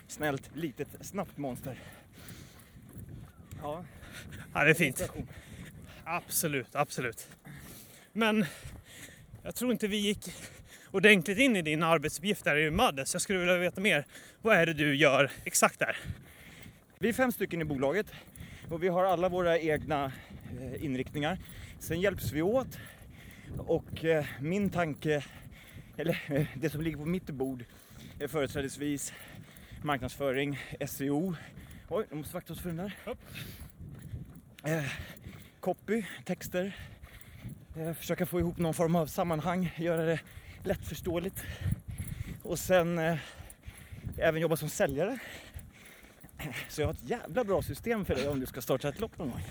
snällt, 0.07 0.51
litet, 0.55 0.89
snabbt 1.01 1.37
monster. 1.37 1.79
Ja, 3.63 3.85
ja, 4.55 4.65
det 4.65 4.71
är 4.71 4.75
fint. 4.75 5.13
Absolut, 6.05 6.75
absolut. 6.75 7.29
Men 8.13 8.45
jag 9.43 9.55
tror 9.55 9.73
inte 9.73 9.89
vi 9.89 9.97
gick 9.97 10.35
ordentligt 10.91 11.39
in 11.39 11.57
i 11.57 11.63
din 11.63 11.83
arbetsuppgift 11.83 12.45
där 12.45 12.57
i 12.57 12.71
Maddes. 12.71 13.15
Jag 13.15 13.23
skulle 13.23 13.39
vilja 13.39 13.59
veta 13.59 13.81
mer. 13.81 14.07
Vad 14.43 14.57
är 14.57 14.67
det 14.67 14.75
du 14.75 14.97
gör 14.97 15.31
exakt 15.45 15.79
där? 15.79 15.97
Vi 16.99 17.09
är 17.09 17.13
fem 17.13 17.33
stycken 17.33 17.61
i 17.61 17.65
bolaget 17.65 18.07
och 18.71 18.83
vi 18.83 18.89
har 18.89 19.05
alla 19.05 19.29
våra 19.29 19.59
egna 19.59 20.05
eh, 20.05 20.13
inriktningar. 20.81 21.39
Sen 21.79 22.01
hjälps 22.01 22.33
vi 22.33 22.43
åt 22.43 22.79
och 23.59 24.05
eh, 24.05 24.27
min 24.41 24.71
tanke, 24.71 25.25
eller 25.97 26.23
eh, 26.27 26.47
det 26.55 26.71
som 26.71 26.81
ligger 26.81 26.97
på 26.97 27.05
mitt 27.05 27.31
bord 27.31 27.65
är 28.19 28.29
företrädesvis 28.29 29.13
marknadsföring, 29.83 30.59
SEO. 30.87 31.35
Oj, 31.89 32.07
jag 32.09 32.19
måste 32.19 32.35
vakta 32.35 32.53
oss 32.53 32.61
för 32.61 32.69
den 32.69 32.77
där. 32.77 32.97
Eh, 34.65 34.85
copy, 35.61 36.05
texter, 36.25 36.77
eh, 37.77 37.93
försöka 37.93 38.27
få 38.27 38.41
ihop 38.41 38.59
någon 38.59 38.75
form 38.75 38.97
av 38.97 39.07
sammanhang, 39.07 39.73
göra 39.77 40.05
det 40.05 40.21
lättförståeligt. 40.65 41.45
Och 42.43 42.59
sen 42.59 42.99
eh, 42.99 43.19
även 44.19 44.41
jobba 44.41 44.57
som 44.57 44.69
säljare. 44.69 45.19
Så 46.69 46.81
jag 46.81 46.89
har 46.89 46.95
ett 46.95 47.09
jävla 47.09 47.45
bra 47.45 47.63
system 47.63 48.05
för 48.05 48.15
dig 48.15 48.29
om 48.29 48.41
du 48.41 48.47
ska 48.47 48.61
starta 48.61 48.89
ett 48.89 49.01
lopp 49.01 49.19
någon 49.19 49.31
gång. 49.31 49.43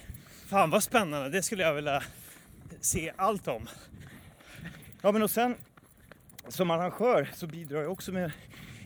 Fan 0.51 0.69
vad 0.69 0.83
spännande, 0.83 1.29
det 1.29 1.43
skulle 1.43 1.63
jag 1.63 1.73
vilja 1.73 2.03
se 2.81 3.11
allt 3.15 3.47
om. 3.47 3.69
Ja 5.01 5.11
men 5.11 5.21
och 5.21 5.31
sen 5.31 5.55
som 6.47 6.71
arrangör 6.71 7.29
så 7.33 7.47
bidrar 7.47 7.81
jag 7.81 7.91
också 7.91 8.11
med 8.11 8.31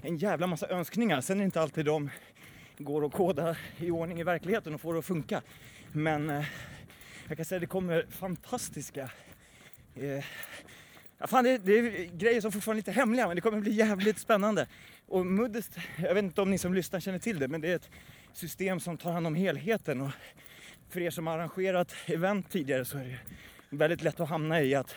en 0.02 0.18
jävla 0.18 0.48
massa 0.48 0.68
önskningar. 0.68 1.22
Sen 1.22 1.38
är 1.38 1.42
det 1.42 1.46
inte 1.46 1.62
alltid 1.62 1.86
de 1.86 2.10
går 2.78 3.06
att 3.06 3.12
koda 3.14 3.56
i 3.78 3.92
ordning 3.92 4.20
i 4.20 4.24
verkligheten 4.24 4.74
och 4.74 4.82
får 4.82 4.94
det 4.94 5.00
att 5.00 5.06
funka. 5.06 5.42
Men 5.92 6.30
eh, 6.30 6.46
jag 7.28 7.38
kan 7.38 7.46
säga 7.46 7.58
att 7.58 7.62
det 7.62 7.68
kommer 7.68 8.06
fantastiska 8.10 9.10
eh, 9.96 10.26
Ja, 11.18 11.28
fan, 11.28 11.44
det, 11.44 11.58
det 11.58 11.74
är 11.74 12.06
grejer 12.18 12.42
som 12.42 12.52
fortfarande 12.52 12.80
är 12.80 12.82
lite 12.82 12.92
hemliga 12.92 13.28
men 13.28 13.36
det 13.36 13.42
kommer 13.42 13.62
bli 13.62 13.72
jävligt 13.72 14.20
spännande. 14.20 14.68
Och 15.08 15.26
Muddest, 15.26 15.78
jag 15.98 16.14
vet 16.14 16.24
inte 16.24 16.42
om 16.42 16.52
ni 16.52 16.58
som 16.58 16.74
lyssnar 16.74 17.00
känner 17.00 17.20
till 17.20 17.40
det 17.40 17.48
men 17.48 17.62
det 17.62 17.72
är 17.72 17.76
ett 17.76 17.90
system 18.34 18.80
som 18.80 18.98
tar 18.98 19.12
hand 19.12 19.28
om 19.28 19.36
helheten. 19.36 20.02
Och 20.02 20.12
för 20.96 21.02
er 21.02 21.10
som 21.10 21.28
har 21.28 21.38
arrangerat 21.38 21.96
event 22.06 22.52
tidigare 22.52 22.86
så 22.86 22.98
är 22.98 23.04
det 23.70 23.78
väldigt 23.78 24.02
lätt 24.02 24.20
att 24.20 24.30
hamna 24.30 24.62
i 24.62 24.76
att 24.76 24.96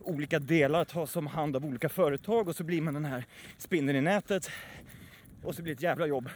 olika 0.00 0.38
delar 0.38 0.84
tas 0.84 1.16
om 1.16 1.26
hand 1.26 1.56
av 1.56 1.64
olika 1.64 1.88
företag 1.88 2.48
och 2.48 2.56
så 2.56 2.64
blir 2.64 2.82
man 2.82 2.94
den 2.94 3.04
här 3.04 3.24
spindeln 3.58 3.98
i 3.98 4.00
nätet 4.00 4.50
och 5.42 5.54
så 5.54 5.62
blir 5.62 5.74
det 5.74 5.78
ett 5.78 5.82
jävla 5.82 6.06
jobb. 6.06 6.28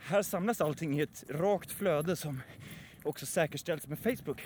här 0.00 0.22
samlas 0.22 0.60
allting 0.60 0.98
i 0.98 1.02
ett 1.02 1.24
rakt 1.28 1.72
flöde 1.72 2.16
som 2.16 2.42
också 3.02 3.26
säkerställs 3.26 3.86
med 3.86 3.98
Facebook. 3.98 4.42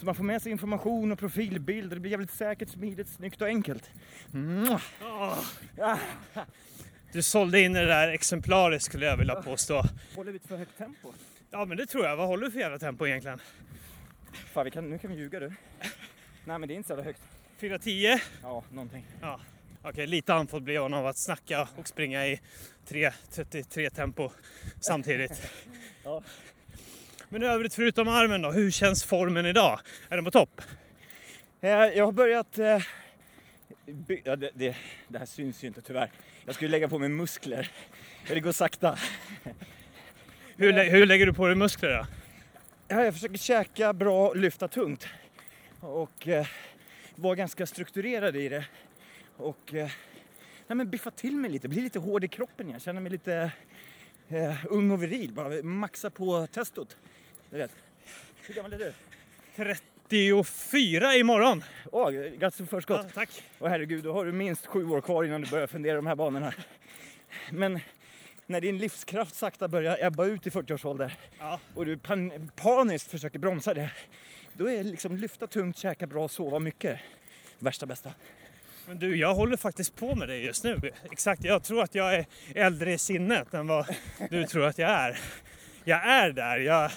Så 0.00 0.06
man 0.06 0.14
får 0.14 0.24
med 0.24 0.42
sig 0.42 0.52
information 0.52 1.12
och 1.12 1.18
profilbilder. 1.18 1.96
Det 1.96 2.00
blir 2.00 2.10
jävligt 2.10 2.32
säkert, 2.32 2.68
smidigt, 2.68 3.08
snyggt 3.08 3.42
och 3.42 3.48
enkelt. 3.48 3.90
Ah, 5.02 5.98
du 7.12 7.22
sålde 7.22 7.60
in 7.60 7.72
det 7.72 7.86
där 7.86 8.08
exemplariskt 8.08 8.84
skulle 8.84 9.06
jag 9.06 9.16
vilja 9.16 9.34
påstå. 9.34 9.82
håller 10.16 10.32
vi 10.32 10.36
ett 10.36 10.46
för 10.46 10.56
högt 10.56 10.78
tempo? 10.78 11.12
Ja 11.50 11.64
men 11.64 11.76
det 11.76 11.86
tror 11.86 12.04
jag. 12.04 12.16
Vad 12.16 12.26
håller 12.26 12.44
du 12.46 12.50
för 12.52 12.58
jävla 12.60 12.78
tempo 12.78 13.06
egentligen? 13.06 13.40
Fan, 14.52 14.64
vi 14.64 14.70
kan, 14.70 14.90
nu 14.90 14.98
kan 14.98 15.10
vi 15.10 15.16
ljuga 15.16 15.40
du. 15.40 15.52
Nej 16.44 16.58
men 16.58 16.68
det 16.68 16.74
är 16.74 16.76
inte 16.76 16.86
så 16.86 16.92
jävla 16.92 17.04
högt. 17.04 17.20
4.10? 17.60 18.20
Ja, 18.42 18.64
någonting. 18.72 19.04
Ja. 19.20 19.40
Okej, 19.82 20.06
lite 20.06 20.34
andfådd 20.34 20.62
blev 20.62 20.82
han 20.82 20.94
av 20.94 21.06
att 21.06 21.16
snacka 21.16 21.68
och 21.76 21.88
springa 21.88 22.26
i 22.26 22.40
3.33 22.88 23.90
tempo 23.90 24.30
samtidigt. 24.80 25.42
Ja. 26.04 26.22
Men 27.28 27.42
i 27.42 27.46
övrigt 27.46 27.74
förutom 27.74 28.08
armen 28.08 28.42
då, 28.42 28.50
hur 28.52 28.70
känns 28.70 29.04
formen 29.04 29.46
idag? 29.46 29.80
Är 30.08 30.16
den 30.16 30.24
på 30.24 30.30
topp? 30.30 30.60
Eh, 31.60 31.70
Jag 31.70 32.04
har 32.04 32.12
börjat... 32.12 32.58
eh, 32.58 32.82
by- 33.86 34.22
Ja, 34.24 34.36
det, 34.36 34.50
det, 34.54 34.76
det 35.08 35.18
här 35.18 35.26
syns 35.26 35.64
ju 35.64 35.68
inte 35.68 35.80
tyvärr. 35.82 36.10
Jag 36.44 36.54
skulle 36.54 36.70
lägga 36.70 36.88
på 36.88 36.98
mig 36.98 37.08
muskler. 37.08 37.70
Det 38.28 38.40
går 38.40 38.52
sakta. 38.52 38.98
Hur, 40.56 40.72
lä- 40.72 40.90
hur 40.90 41.06
lägger 41.06 41.26
du 41.26 41.32
på 41.32 41.46
dig 41.46 41.56
muskler 41.56 41.90
då? 41.90 42.06
Ja, 42.88 43.04
jag 43.04 43.14
försöker 43.14 43.36
käka 43.38 43.92
bra 43.92 44.28
och 44.28 44.36
lyfta 44.36 44.68
tungt. 44.68 45.06
Och 45.80 46.28
eh, 46.28 46.46
vara 47.14 47.34
ganska 47.34 47.66
strukturerad 47.66 48.36
i 48.36 48.48
det. 48.48 48.64
Och 49.36 49.74
eh, 49.74 49.90
nej, 50.66 50.76
men 50.76 50.90
biffa 50.90 51.10
till 51.10 51.36
mig 51.36 51.50
lite, 51.50 51.68
bli 51.68 51.80
lite 51.80 51.98
hård 51.98 52.24
i 52.24 52.28
kroppen 52.28 52.68
igen. 52.68 52.80
Känna 52.80 53.00
mig 53.00 53.12
lite 53.12 53.50
eh, 54.28 54.54
ung 54.66 54.90
och 54.90 55.02
viril. 55.02 55.32
Bara 55.32 55.62
maxa 55.62 56.10
på 56.10 56.46
testot. 56.46 56.96
Du 57.50 57.58
vet. 57.58 57.70
Hur 58.46 58.54
gammal 58.54 58.72
är 58.72 58.78
du? 58.78 58.92
34 59.56 61.14
imorgon! 61.16 61.64
Åh, 61.92 62.10
grattis 62.10 62.60
i 62.60 62.66
förskott. 62.66 63.00
Ja, 63.04 63.10
tack! 63.14 63.42
Och 63.58 63.68
herregud, 63.68 64.04
då 64.04 64.12
har 64.12 64.24
du 64.24 64.32
minst 64.32 64.66
sju 64.66 64.86
år 64.86 65.00
kvar 65.00 65.24
innan 65.24 65.40
du 65.40 65.50
börjar 65.50 65.66
fundera 65.66 65.96
de 65.96 66.06
här 66.06 66.14
banorna. 66.14 66.52
Men 67.50 67.80
när 68.46 68.60
din 68.60 68.78
livskraft 68.78 69.34
sakta 69.34 69.68
börjar 69.68 69.98
ebba 70.00 70.24
ut 70.24 70.46
i 70.46 70.50
40-årsåldern 70.50 71.10
Ja. 71.38 71.60
och 71.74 71.86
du 71.86 71.96
pan- 71.96 72.50
paniskt 72.56 73.10
försöker 73.10 73.38
bromsa 73.38 73.74
det, 73.74 73.90
då 74.52 74.70
är 74.70 74.84
liksom 74.84 75.16
lyfta 75.16 75.46
tungt, 75.46 75.78
käka 75.78 76.06
bra, 76.06 76.28
sova 76.28 76.58
mycket 76.58 76.98
värsta 77.58 77.86
bästa. 77.86 78.10
Men 78.88 78.98
du, 78.98 79.16
jag 79.16 79.34
håller 79.34 79.56
faktiskt 79.56 79.96
på 79.96 80.14
med 80.14 80.28
det 80.28 80.36
just 80.38 80.64
nu. 80.64 80.80
Exakt, 81.10 81.44
jag 81.44 81.62
tror 81.62 81.82
att 81.82 81.94
jag 81.94 82.14
är 82.14 82.26
äldre 82.54 82.92
i 82.92 82.98
sinnet 82.98 83.54
än 83.54 83.66
vad 83.66 83.86
du 84.30 84.46
tror 84.46 84.64
att 84.66 84.78
jag 84.78 84.90
är. 84.90 85.18
Jag 85.84 86.06
är 86.06 86.30
där. 86.32 86.58
Jag 86.58 86.90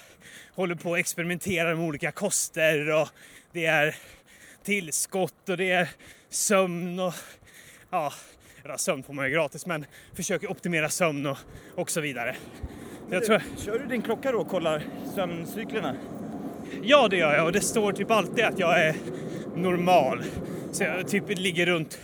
håller 0.53 0.75
på 0.75 0.94
att 0.94 1.00
experimentera 1.00 1.75
med 1.75 1.86
olika 1.86 2.12
koster 2.12 2.89
och 3.01 3.10
det 3.51 3.65
är 3.65 3.96
tillskott 4.63 5.50
och 5.50 5.58
det 5.58 5.72
är 5.72 5.89
sömn 6.29 7.00
och 7.00 7.13
ja, 7.89 8.13
eller 8.63 8.78
sömn 8.78 9.04
får 9.04 9.13
man 9.13 9.25
ju 9.25 9.32
gratis 9.32 9.66
men 9.66 9.86
försöker 10.13 10.51
optimera 10.51 10.89
sömn 10.89 11.25
och, 11.25 11.38
och 11.75 11.89
så 11.89 12.01
vidare. 12.01 12.36
Jag 13.10 13.25
tror, 13.25 13.42
Kör 13.58 13.80
du 13.80 13.86
din 13.86 14.01
klocka 14.01 14.32
då 14.32 14.38
och 14.39 14.48
kollar 14.50 14.84
sömncyklerna? 15.16 15.96
ja, 16.84 17.08
det 17.08 17.18
gör 17.18 17.36
jag 17.36 17.46
och 17.46 17.51
det 17.51 17.62
står 17.62 17.92
typ 17.94 18.12
alltid 18.12 18.44
att 18.46 18.60
jag 18.60 18.80
är 18.86 18.96
normal. 19.56 20.24
Så 20.72 20.84
jag 20.84 21.08
typ 21.08 21.24
ligger 21.30 21.66
runt 21.66 22.00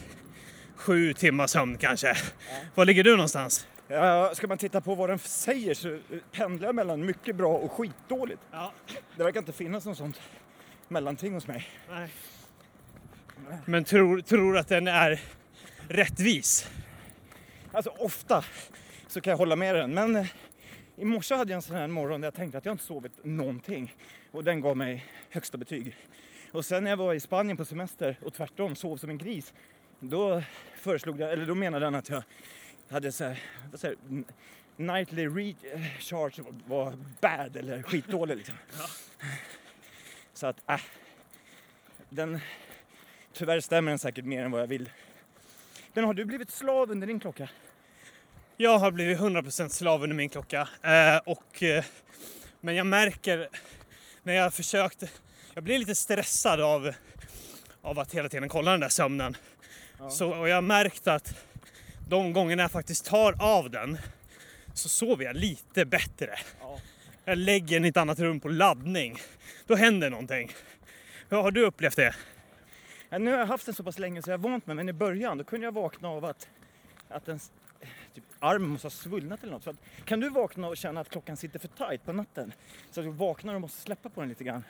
sju 0.75 1.13
timmar 1.13 1.47
sömn 1.47 1.77
kanske. 1.77 2.15
Var 2.75 2.85
ligger 2.85 3.03
du 3.03 3.11
någonstans? 3.11 3.67
Ja, 3.87 4.31
ska 4.35 4.47
man 4.47 4.57
titta 4.57 4.81
på 4.81 4.95
vad 4.95 5.09
den 5.09 5.19
säger 5.19 5.73
så 5.73 5.99
pendlar 6.31 6.67
jag 6.67 6.75
mellan 6.75 7.05
mycket 7.05 7.35
bra 7.35 7.53
och 7.57 7.71
skitdåligt. 7.71 8.41
Ja, 8.51 8.71
Det 9.17 9.23
verkar 9.23 9.39
inte 9.39 9.53
finnas 9.53 9.85
något 9.85 9.97
sånt 9.97 10.21
mellanting 10.87 11.33
hos 11.33 11.47
mig. 11.47 11.67
nej. 11.89 12.09
Men 13.65 13.83
tror, 13.83 14.21
tror 14.21 14.57
att 14.57 14.67
den 14.67 14.87
är 14.87 15.19
rättvis? 15.89 16.69
Alltså 17.71 17.89
ofta 17.89 18.45
så 19.07 19.21
kan 19.21 19.31
jag 19.31 19.37
hålla 19.37 19.55
med 19.55 19.75
den, 19.75 19.93
men 19.93 20.15
eh, 20.15 20.27
i 20.95 21.05
morse 21.05 21.35
hade 21.35 21.51
jag 21.51 21.55
en 21.55 21.61
sån 21.61 21.75
här 21.75 21.87
morgon 21.87 22.21
där 22.21 22.27
jag 22.27 22.33
tänkte 22.33 22.57
att 22.57 22.65
jag 22.65 22.73
inte 22.73 22.83
sovit 22.83 23.11
någonting 23.23 23.95
och 24.31 24.43
den 24.43 24.61
gav 24.61 24.77
mig 24.77 25.05
högsta 25.29 25.57
betyg. 25.57 25.95
Och 26.51 26.65
sen 26.65 26.83
när 26.83 26.89
jag 26.89 26.97
var 26.97 27.13
i 27.13 27.19
Spanien 27.19 27.57
på 27.57 27.65
semester 27.65 28.19
och 28.21 28.33
tvärtom 28.33 28.75
sov 28.75 28.97
som 28.97 29.09
en 29.09 29.17
gris, 29.17 29.53
då 29.99 30.43
föreslog 30.75 31.19
jag, 31.19 31.33
eller 31.33 31.45
då 31.45 31.55
menade 31.55 31.85
den 31.85 31.95
att 31.95 32.09
jag 32.09 32.23
hade 32.89 33.11
så 33.11 33.23
här, 33.23 33.39
vad 33.71 33.79
säger 33.79 33.97
nightly 34.77 35.27
recharge 35.27 36.43
var 36.67 36.97
bad 37.21 37.55
eller 37.55 37.83
skitdålig 37.83 38.37
liksom. 38.37 38.55
Så 40.33 40.47
att, 40.47 40.69
äh, 40.69 40.81
den, 42.09 42.39
tyvärr 43.33 43.59
stämmer 43.59 43.91
den 43.91 43.99
säkert 43.99 44.25
mer 44.25 44.43
än 44.43 44.51
vad 44.51 44.61
jag 44.61 44.67
vill. 44.67 44.89
Men 45.95 46.03
har 46.03 46.13
du 46.13 46.25
blivit 46.25 46.51
slav 46.51 46.91
under 46.91 47.07
din 47.07 47.19
klocka? 47.19 47.49
Jag 48.57 48.77
har 48.79 48.91
blivit 48.91 49.19
100% 49.19 49.69
slav 49.69 50.03
under 50.03 50.15
min 50.15 50.29
klocka. 50.29 50.69
Eh, 50.81 51.17
och, 51.25 51.63
eh, 51.63 51.83
men 52.61 52.75
jag 52.75 52.87
märker 52.87 53.49
när 54.23 54.33
jag 54.33 54.53
försökte, 54.53 55.09
jag 55.53 55.63
blir 55.63 55.79
lite 55.79 55.95
stressad 55.95 56.61
av, 56.61 56.93
av 57.81 57.99
att 57.99 58.13
hela 58.13 58.29
tiden 58.29 58.49
kolla 58.49 58.71
den 58.71 58.79
där 58.79 58.89
sömnen. 58.89 59.37
Ja. 59.99 60.09
Så, 60.09 60.29
och 60.29 60.49
jag 60.49 60.55
har 60.55 60.61
märkt 60.61 61.07
att 61.07 61.35
de 62.09 62.33
gångerna 62.33 62.61
jag 62.61 62.71
faktiskt 62.71 63.05
tar 63.05 63.35
av 63.39 63.69
den 63.69 63.97
så 64.73 64.89
sover 64.89 65.25
jag 65.25 65.35
lite 65.35 65.85
bättre. 65.85 66.39
Ja. 66.61 66.79
Jag 67.25 67.37
lägger 67.37 67.75
den 67.75 67.85
i 67.85 67.87
ett 67.87 67.97
annat 67.97 68.19
rum 68.19 68.39
på 68.39 68.49
laddning. 68.49 69.17
Då 69.67 69.75
händer 69.75 70.09
någonting. 70.09 70.51
Hur 71.29 71.37
har 71.37 71.51
du 71.51 71.65
upplevt 71.65 71.95
det? 71.95 72.15
Ja, 73.15 73.19
nu 73.19 73.31
har 73.31 73.39
jag 73.39 73.45
haft 73.45 73.65
den 73.65 73.75
så 73.75 73.83
pass 73.83 73.99
länge 73.99 74.21
så 74.21 74.29
jag 74.29 74.33
är 74.33 74.49
vant 74.49 74.67
med 74.67 74.75
men 74.75 74.89
i 74.89 74.93
början 74.93 75.37
då 75.37 75.43
kunde 75.43 75.65
jag 75.65 75.71
vakna 75.71 76.09
av 76.09 76.25
att, 76.25 76.47
att 77.09 77.25
den, 77.25 77.39
typ, 78.13 78.23
armen 78.39 78.69
måste 78.69 78.85
ha 78.85 78.91
svullnat 78.91 79.43
eller 79.43 79.53
något. 79.53 79.63
Så 79.63 79.69
att, 79.69 79.75
kan 80.05 80.19
du 80.19 80.29
vakna 80.29 80.67
och 80.67 80.77
känna 80.77 81.01
att 81.01 81.09
klockan 81.09 81.37
sitter 81.37 81.59
för 81.59 81.67
tight 81.67 82.05
på 82.05 82.13
natten? 82.13 82.53
Så 82.91 82.99
att 82.99 83.05
du 83.05 83.11
vaknar 83.11 83.55
och 83.55 83.61
måste 83.61 83.81
släppa 83.81 84.09
på 84.09 84.21
den 84.21 84.29
lite 84.29 84.43
grann? 84.43 84.63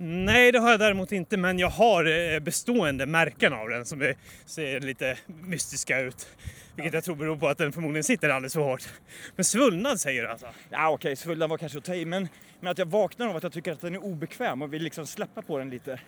Nej, 0.00 0.52
det 0.52 0.58
har 0.58 0.70
jag 0.70 0.80
däremot 0.80 1.12
inte, 1.12 1.36
men 1.36 1.58
jag 1.58 1.70
har 1.70 2.34
eh, 2.34 2.40
bestående 2.40 3.06
märken 3.06 3.52
av 3.52 3.68
den 3.68 3.84
som 3.84 4.02
är, 4.02 4.16
ser 4.44 4.80
lite 4.80 5.18
mystiska 5.26 6.00
ut. 6.00 6.28
Vilket 6.74 6.94
jag 6.94 7.04
tror 7.04 7.16
beror 7.16 7.36
på 7.36 7.48
att 7.48 7.58
den 7.58 7.72
förmodligen 7.72 8.04
sitter 8.04 8.28
alldeles 8.28 8.54
för 8.54 8.60
hårt. 8.60 8.88
Men 9.36 9.44
svullnad 9.44 10.00
säger 10.00 10.22
du 10.22 10.28
alltså? 10.28 10.46
Ja 10.70 10.90
okej, 10.90 11.16
svullnad 11.16 11.50
var 11.50 11.58
kanske 11.58 11.78
att 11.78 11.84
ta 11.84 11.94
i 11.94 12.04
men, 12.04 12.28
men 12.60 12.70
att 12.70 12.78
jag 12.78 12.86
vaknar 12.86 13.28
av 13.28 13.36
att 13.36 13.42
jag 13.42 13.52
tycker 13.52 13.72
att 13.72 13.80
den 13.80 13.94
är 13.94 14.04
obekväm 14.04 14.62
och 14.62 14.72
vill 14.72 14.82
liksom 14.82 15.06
släppa 15.06 15.42
på 15.42 15.58
den 15.58 15.70
lite. 15.70 16.00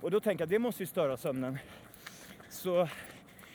Och 0.00 0.10
då 0.10 0.20
tänker 0.20 0.42
jag 0.42 0.48
det 0.48 0.58
måste 0.58 0.82
ju 0.82 0.86
störa 0.86 1.16
sömnen. 1.16 1.58
Så 2.50 2.88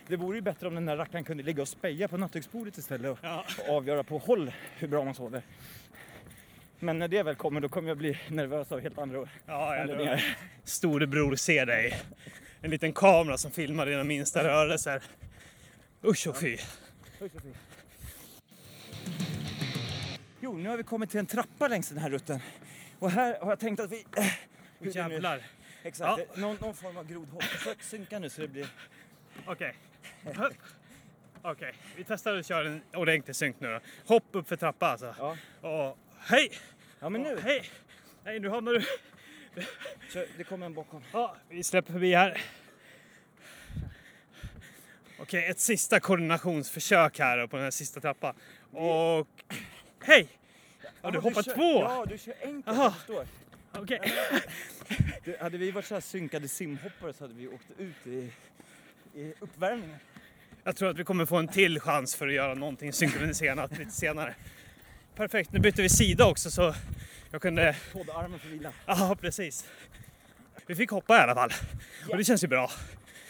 det 0.07 0.15
vore 0.15 0.37
ju 0.37 0.41
bättre 0.41 0.67
om 0.67 0.75
den 0.75 0.85
där 0.85 0.97
rackaren 0.97 1.23
kunde 1.23 1.43
ligga 1.43 1.61
och 1.61 1.67
speja 1.67 2.07
på 2.07 2.17
nattduksbordet 2.17 2.77
istället 2.77 3.11
och 3.11 3.19
Ja. 3.21 3.45
och 3.67 3.75
avgöra 3.75 4.03
på 4.03 4.17
håll 4.17 4.51
hur 4.77 4.87
bra 4.87 5.03
man 5.03 5.15
sover. 5.15 5.41
Men 6.79 6.99
när 6.99 7.07
det 7.07 7.23
väl 7.23 7.35
kommer 7.35 7.61
då 7.61 7.69
kommer 7.69 7.87
jag 7.89 7.97
bli 7.97 8.19
nervös 8.29 8.71
av 8.71 8.79
helt 8.79 8.97
andra 8.97 9.27
Ja, 9.45 9.81
anledningar. 9.81 10.37
Storebror 10.63 11.35
ser 11.35 11.65
dig. 11.65 12.01
En 12.61 12.69
liten 12.69 12.93
kamera 12.93 13.37
som 13.37 13.51
filmar 13.51 13.85
dina 13.85 14.03
minsta 14.03 14.43
rörelser. 14.43 15.03
Usch 16.03 16.27
och 16.27 16.37
fy. 16.37 16.57
Jo, 20.41 20.53
nu 20.57 20.69
har 20.69 20.77
vi 20.77 20.83
kommit 20.83 21.09
till 21.09 21.19
en 21.19 21.25
trappa 21.25 21.67
längs 21.67 21.89
den 21.89 21.97
här 21.97 22.09
rutten. 22.09 22.39
Och 22.99 23.11
här 23.11 23.39
har 23.41 23.49
jag 23.51 23.59
tänkt 23.59 23.79
att 23.79 23.91
vi... 23.91 24.05
Äh, 24.17 24.23
det 24.79 24.85
nu- 24.85 24.91
Jävlar. 24.91 25.41
Exakt, 25.83 26.21
Ja. 26.35 26.41
någon, 26.41 26.55
någon 26.61 26.73
form 26.75 26.97
av 26.97 27.07
grodhopp. 27.07 27.43
Försök 27.43 27.83
synka 27.83 28.19
nu 28.19 28.29
så 28.29 28.41
det 28.41 28.47
blir... 28.47 28.67
Okej. 29.45 29.75
Hup. 30.23 30.53
Okej, 31.41 31.73
vi 31.95 32.03
testar 32.03 32.37
att 32.37 32.45
köra 32.45 32.67
en 32.67 32.81
ordentlig 32.93 33.35
synk 33.35 33.59
nu 33.59 33.67
då. 33.71 33.79
Hopp 34.13 34.23
upp 34.31 34.47
för 34.47 34.55
trappa 34.55 34.87
alltså. 34.87 35.15
Ja, 35.19 35.37
Och 35.69 35.97
hej! 36.19 36.51
ja 36.99 37.09
men 37.09 37.21
nu. 37.21 37.33
Och 37.35 37.41
hej! 37.41 37.69
Nej, 38.23 38.39
nu 38.39 38.49
hamnar 38.49 38.73
du... 38.73 38.81
Kör, 40.13 40.27
det 40.37 40.43
kommer 40.43 40.65
en 40.65 40.73
bakom. 40.73 41.03
Ja, 41.13 41.35
vi 41.49 41.63
släpper 41.63 41.93
förbi 41.93 42.13
här. 42.13 42.41
Okej, 45.19 45.45
ett 45.45 45.59
sista 45.59 45.99
koordinationsförsök 45.99 47.19
här 47.19 47.47
på 47.47 47.55
den 47.55 47.63
här 47.63 47.71
sista 47.71 47.99
trappan. 47.99 48.35
Och... 48.71 49.27
Hej! 50.03 50.27
Ja, 51.01 51.11
du 51.11 51.19
hoppar 51.19 51.43
två! 51.43 51.81
Ja, 51.81 52.05
du 52.09 52.17
kör 52.17 52.33
enkelt, 52.41 52.67
Aha. 52.67 52.83
jag 52.83 52.93
förstår. 52.95 53.27
Okej. 53.71 53.99
Du, 55.25 55.37
hade 55.39 55.57
vi 55.57 55.71
varit 55.71 55.85
så 55.85 55.93
här 55.93 56.01
synkade 56.01 56.47
simhoppare 56.47 57.13
så 57.13 57.23
hade 57.23 57.33
vi 57.33 57.47
åkt 57.47 57.67
ut 57.77 58.07
i, 58.07 58.31
i 59.21 59.33
uppvärmningen. 59.39 59.97
Jag 60.63 60.75
tror 60.75 60.89
att 60.89 60.97
vi 60.97 61.03
kommer 61.03 61.25
få 61.25 61.37
en 61.37 61.47
till 61.47 61.79
chans 61.79 62.15
för 62.15 62.27
att 62.27 62.33
göra 62.33 62.53
någonting 62.53 62.93
synkroniserat 62.93 63.77
lite 63.77 63.91
senare. 63.91 64.35
Perfekt, 65.15 65.51
nu 65.51 65.59
bytte 65.59 65.81
vi 65.81 65.89
sida 65.89 66.25
också 66.25 66.51
så 66.51 66.75
jag 67.31 67.41
kunde... 67.41 67.75
Poddarmen 67.93 68.39
får 68.39 68.49
vila. 68.49 68.71
Ja, 68.85 69.17
precis. 69.21 69.65
Vi 70.65 70.75
fick 70.75 70.89
hoppa 70.89 71.17
i 71.17 71.19
alla 71.19 71.35
fall. 71.35 71.51
Och 72.09 72.17
det 72.17 72.23
känns 72.23 72.43
ju 72.43 72.47
bra. 72.47 72.71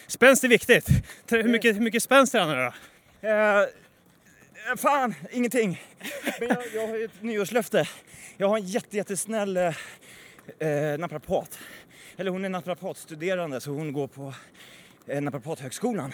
Spänst 0.07 0.43
är 0.43 0.47
viktigt. 0.47 0.87
Hur 1.29 1.43
mycket, 1.43 1.75
hur 1.75 1.81
mycket 1.81 2.03
spänst 2.03 2.31
tränar 2.31 2.55
du 2.57 2.71
då? 3.21 3.27
Eh, 3.27 3.67
Fan, 4.77 5.15
ingenting. 5.31 5.83
Men 6.39 6.49
jag, 6.49 6.63
jag 6.73 6.87
har 6.87 6.97
ju 6.97 7.05
ett 7.05 7.21
nyårslöfte. 7.21 7.87
Jag 8.37 8.49
har 8.49 8.57
en 8.57 8.65
jätte, 8.65 8.97
jättesnäll 8.97 9.57
eh, 9.57 9.73
eh, 10.59 10.97
naprapat. 10.99 11.59
Eller 12.17 12.31
hon 12.31 12.45
är 12.45 12.49
naprapatstuderande 12.49 13.61
så 13.61 13.71
hon 13.71 13.93
går 13.93 14.07
på 14.07 14.33
eh, 15.07 15.21
naprapathögskolan. 15.21 16.13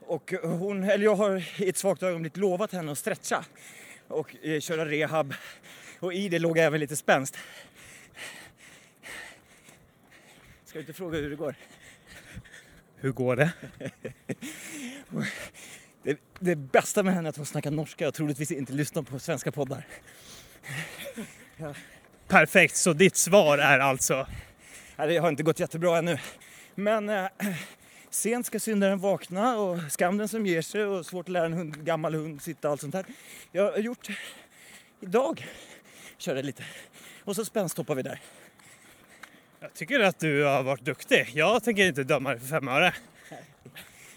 Och 0.00 0.34
hon, 0.42 0.84
eller 0.84 1.04
jag 1.04 1.14
har 1.14 1.44
i 1.62 1.68
ett 1.68 1.76
svagt 1.76 2.02
ögonblick 2.02 2.36
lovat 2.36 2.72
henne 2.72 2.92
att 2.92 2.98
stretcha 2.98 3.44
och 4.08 4.36
eh, 4.42 4.60
köra 4.60 4.86
rehab. 4.86 5.34
Och 6.00 6.14
i 6.14 6.28
det 6.28 6.38
låg 6.38 6.58
även 6.58 6.80
lite 6.80 6.96
spänst. 6.96 7.38
Ska 10.64 10.78
du 10.78 10.80
inte 10.80 10.92
fråga 10.92 11.18
hur 11.18 11.30
det 11.30 11.36
går? 11.36 11.54
Hur 12.96 13.12
går 13.12 13.36
det? 13.36 13.52
Det, 16.02 16.18
det 16.38 16.56
bästa 16.56 17.02
med 17.02 17.14
henne 17.14 17.28
är 17.28 17.30
att 17.30 17.36
hon 17.36 17.46
snackar 17.46 17.70
norska 17.70 18.08
och 18.08 18.14
troligtvis 18.14 18.50
inte 18.50 18.72
lyssnar 18.72 19.02
på 19.02 19.18
svenska 19.18 19.52
poddar. 19.52 19.86
Perfekt, 22.28 22.76
så 22.76 22.92
ditt 22.92 23.16
svar 23.16 23.58
är 23.58 23.78
alltså 23.78 24.26
det 25.06 25.16
har 25.18 25.28
inte 25.28 25.42
gått 25.42 25.60
jättebra 25.60 25.98
ännu. 25.98 26.18
Men 26.74 27.08
eh, 27.08 27.26
sent 28.10 28.46
ska 28.46 28.60
syndaren 28.60 28.98
vakna 28.98 29.58
och 29.58 29.92
skam 29.92 30.18
den 30.18 30.28
som 30.28 30.46
ger 30.46 30.62
sig 30.62 30.84
och 30.84 31.06
svårt 31.06 31.28
att 31.28 31.32
lära 31.32 31.46
en 31.46 31.52
hund, 31.52 31.84
gammal 31.84 32.14
hund 32.14 32.42
sitta 32.42 32.68
och 32.68 32.72
allt 32.72 32.80
sånt 32.80 32.92
där. 32.92 33.04
Jag 33.52 33.72
har 33.72 33.78
gjort 33.78 34.08
idag, 35.00 35.46
körde 36.18 36.42
lite. 36.42 36.64
Och 37.24 37.36
så 37.36 37.44
spänsthoppar 37.44 37.94
vi 37.94 38.02
där. 38.02 38.20
Jag 39.60 39.74
tycker 39.74 40.00
att 40.00 40.18
du 40.18 40.44
har 40.44 40.62
varit 40.62 40.84
duktig. 40.84 41.30
Jag 41.34 41.64
tänker 41.64 41.86
inte 41.86 42.04
döma 42.04 42.30
dig 42.30 42.40
för 42.40 42.46
fem 42.46 42.68
öre. 42.68 42.94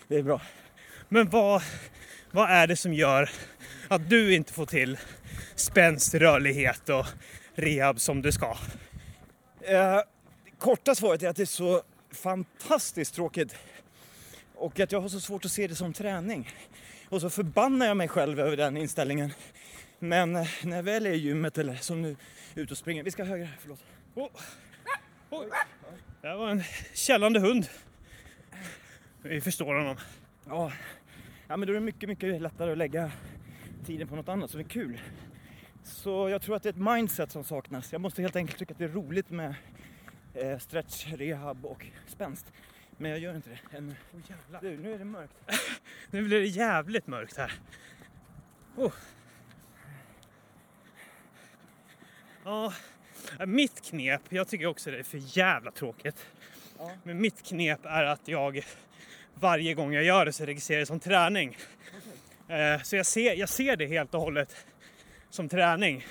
Det 0.08 0.16
är 0.16 0.24
bra. 0.24 0.42
Men 1.10 1.30
vad, 1.30 1.62
vad 2.32 2.50
är 2.50 2.68
det 2.68 2.76
som 2.76 2.94
gör 2.94 3.30
att 3.88 4.10
du 4.10 4.36
inte 4.36 4.54
får 4.54 4.66
till 4.66 4.98
spänst, 5.56 6.14
rörlighet 6.14 6.90
och 6.90 7.06
rehab 7.56 8.00
som 8.00 8.22
du 8.22 8.32
ska? 8.32 8.58
Eh, 9.62 10.00
korta 10.64 10.96
svaret 10.96 11.24
är 11.24 11.30
att 11.30 11.36
det 11.36 11.44
är 11.44 11.46
så 11.46 11.82
fantastiskt 12.12 13.16
tråkigt. 13.16 13.56
Och 14.56 14.80
att 14.80 14.92
jag 14.92 15.02
har 15.02 15.10
så 15.10 15.20
svårt 15.20 15.46
att 15.46 15.52
se 15.52 15.68
det 15.68 15.76
som 15.76 15.94
träning. 15.94 16.50
Och 17.10 17.22
så 17.22 17.30
förbannar 17.30 17.86
jag 17.86 17.98
mig 17.98 18.08
själv 18.08 18.40
över 18.40 18.58
den 18.58 18.78
inställningen. 18.78 19.34
Men 20.00 20.36
eh, 20.36 20.48
när 20.64 20.76
jag 20.76 20.84
väl 20.84 21.06
är 21.06 21.12
i 21.12 21.18
gymmet 21.18 21.58
eller 21.58 21.76
som 21.76 22.02
nu 22.02 22.16
ute 22.56 22.74
och 22.74 22.78
springer. 22.78 23.04
Vi 23.04 23.12
ska 23.12 23.24
höger 23.24 23.46
här, 23.46 23.58
förlåt. 23.62 23.80
Oh. 24.16 24.30
Oj. 25.30 25.48
Det 26.22 26.36
var 26.36 26.50
en 26.50 26.64
källande 26.94 27.40
hund. 27.40 27.68
Vi 29.22 29.42
förstår 29.42 29.76
honom. 29.76 29.96
Ja. 30.48 30.72
ja, 31.48 31.58
men 31.58 31.68
då 31.68 31.74
är 31.74 31.76
det 31.76 31.86
mycket, 31.86 32.10
mycket 32.10 32.42
lättare 32.42 32.72
att 32.72 32.78
lägga 32.78 33.12
tiden 33.86 34.08
på 34.08 34.16
något 34.16 34.30
annat 34.30 34.52
som 34.52 34.60
är 34.60 34.64
kul. 34.64 35.00
Så 35.84 36.30
jag 36.30 36.42
tror 36.42 36.56
att 36.56 36.64
det 36.64 36.70
är 36.70 36.74
ett 36.74 36.96
mindset 36.96 37.32
som 37.32 37.44
saknas. 37.44 37.92
Jag 37.92 38.02
måste 38.02 38.22
helt 38.22 38.36
enkelt 38.36 38.60
tycka 38.60 38.74
att 38.74 38.78
det 38.78 38.86
är 38.86 38.90
roligt 38.90 39.30
med 39.30 39.56
eh, 40.34 40.60
stretch, 40.60 41.08
rehab 41.08 41.66
och 41.66 41.86
spänst. 42.08 42.46
Men 42.98 43.12
jag 43.12 43.20
gör 43.20 43.36
inte 43.36 43.50
det 43.50 43.78
ännu. 43.78 43.96
Oh, 44.14 44.20
jävlar. 44.30 44.62
Du, 44.62 44.78
nu 44.78 44.94
är 44.94 45.00
det 45.00 45.06
mörkt. 45.06 45.34
Nu 46.12 46.24
blir 46.24 46.40
det 46.40 46.46
jävligt 46.48 47.08
mörkt 47.08 47.38
här. 47.38 47.52
Oh. 48.76 48.94
Ja, 52.44 52.74
mitt 53.46 53.82
knep, 53.82 54.22
jag 54.30 54.48
tycker 54.48 54.66
också 54.66 54.92
det 54.92 55.00
är 55.00 55.04
för 55.04 55.38
jävla 55.38 55.72
tråkigt. 55.72 56.26
Ja. 56.78 56.92
Men 57.04 57.22
mitt 57.22 57.44
knep 57.44 57.80
är 57.86 58.04
att 58.04 58.28
jag 58.28 58.66
varje 59.34 59.74
gång 59.74 59.94
jag 59.94 60.04
gör 60.04 60.26
det 60.26 60.34
så 60.34 60.46
registrerar 60.46 60.80
det 60.80 60.86
som 60.86 61.00
träning. 61.00 61.58
Eh, 62.48 62.82
Så 62.82 62.96
jag 62.96 63.06
ser, 63.06 63.34
jag 63.34 63.50
ser 63.50 63.76
det 63.76 63.86
helt 63.86 64.14
och 64.14 64.22
hållet 64.22 64.66
som 65.30 65.50
träning. 65.50 66.06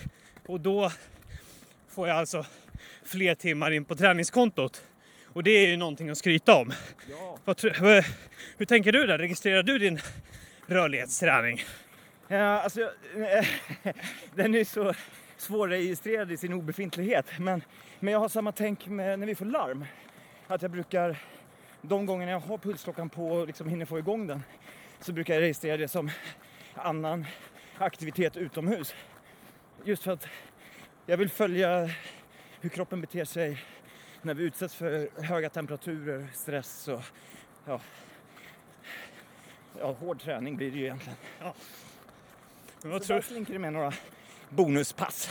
Och 0.46 0.60
då 0.60 0.92
får 1.88 2.08
jag 2.08 2.16
alltså 2.16 2.46
fler 3.12 3.34
timmar 3.34 3.70
in 3.70 3.84
på 3.84 3.94
träningskontot. 3.94 4.84
Och 5.26 5.42
det 5.42 5.50
är 5.50 5.68
ju 5.68 5.76
någonting 5.76 6.10
att 6.10 6.18
skryta 6.18 6.54
om. 6.54 6.72
Ja. 7.10 7.54
Hur 8.56 8.64
tänker 8.64 8.92
du 8.92 9.06
där? 9.06 9.18
Registrerar 9.18 9.62
du 9.62 9.78
din 9.78 10.00
rörlighetsträning? 10.66 11.60
Ja, 12.28 12.60
alltså, 12.60 12.80
den 14.34 14.54
är 14.54 14.64
så 14.64 14.94
svårregistrerad 15.36 16.32
i 16.32 16.36
sin 16.36 16.52
obefintlighet. 16.52 17.26
Men, 17.38 17.64
men 18.00 18.12
jag 18.12 18.20
har 18.20 18.28
samma 18.28 18.52
tänk 18.52 18.86
med 18.86 19.18
när 19.18 19.26
vi 19.26 19.34
får 19.34 19.44
larm. 19.44 19.84
Att 20.46 20.62
jag 20.62 20.70
brukar, 20.70 21.16
de 21.82 22.06
gångerna 22.06 22.32
jag 22.32 22.40
har 22.40 22.58
pulsklockan 22.58 23.10
på 23.10 23.26
och 23.26 23.46
liksom 23.46 23.68
hinner 23.68 23.84
få 23.84 23.98
igång 23.98 24.26
den, 24.26 24.42
så 25.00 25.12
brukar 25.12 25.34
jag 25.34 25.40
registrera 25.40 25.76
det 25.76 25.88
som 25.88 26.10
annan 26.74 27.26
aktivitet 27.78 28.36
utomhus. 28.36 28.94
Just 29.84 30.02
för 30.02 30.12
att 30.12 30.28
jag 31.06 31.16
vill 31.16 31.30
följa 31.30 31.90
hur 32.62 32.68
kroppen 32.68 33.00
beter 33.00 33.24
sig 33.24 33.64
när 34.22 34.34
vi 34.34 34.44
utsätts 34.44 34.74
för 34.74 35.22
höga 35.22 35.50
temperaturer, 35.50 36.26
stress 36.32 36.88
och 36.88 37.02
ja, 37.64 37.80
ja, 39.78 39.92
hård 39.92 40.20
träning 40.20 40.56
blir 40.56 40.70
det 40.70 40.78
ju 40.78 40.84
egentligen. 40.84 41.18
Men 42.82 42.90
vad 42.90 43.02
Så 43.02 43.06
tror, 43.06 43.14
där 43.16 43.22
slinker 43.22 43.52
det 43.52 43.58
med 43.58 43.72
några 43.72 43.92
bonuspass 44.48 45.30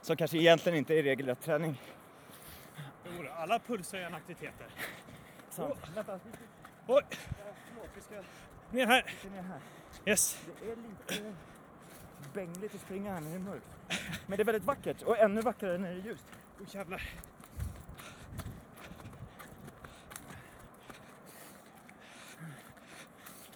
som 0.00 0.16
kanske 0.16 0.38
egentligen 0.38 0.78
inte 0.78 0.94
är 0.94 1.02
regelrätt 1.02 1.40
träning. 1.40 1.80
Jo, 3.04 3.26
alla 3.36 3.58
pulshöjande 3.58 4.16
aktiviteter. 4.16 4.66
Sant. 5.50 5.78
Vänta, 5.94 6.20
Oj, 6.86 7.02
förlåt, 7.68 7.90
vi 7.94 8.00
ska 8.00 8.14
ner 8.70 8.86
här. 8.86 9.14
ner 9.32 9.42
här. 9.42 9.60
Yes. 10.06 10.38
Det 10.60 10.72
är 10.72 10.76
lite 10.76 11.34
bängligt 12.34 12.74
att 12.74 12.80
springa 12.80 13.12
här 13.12 13.20
när 13.20 13.30
det 13.30 13.36
är 13.36 13.40
mörkt. 13.40 13.66
Men 14.26 14.36
det 14.36 14.42
är 14.42 14.44
väldigt 14.44 14.64
vackert 14.64 15.02
och 15.02 15.18
ännu 15.18 15.40
vackrare 15.40 15.78
när 15.78 15.94
det 15.94 16.00
är 16.00 16.04
ljust. 16.04 16.26
Oh, 16.60 16.66
jävlar. 16.74 17.02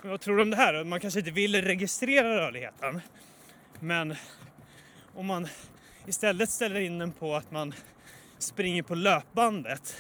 Men 0.03 0.11
vad 0.11 0.21
tror 0.21 0.37
du 0.37 0.43
om 0.43 0.51
det 0.51 0.57
här? 0.57 0.85
Man 0.85 1.01
kanske 1.01 1.21
inte 1.21 1.31
vill 1.31 1.63
registrera 1.63 2.37
rörligheten. 2.37 3.01
Men 3.81 4.15
om 5.15 5.27
man 5.27 5.49
istället 6.07 6.51
ställer 6.51 6.81
in 6.81 6.99
den 6.99 7.13
på 7.13 7.35
att 7.35 7.51
man 7.51 7.75
springer 8.39 8.83
på 8.83 8.95
löpbandet 8.95 9.97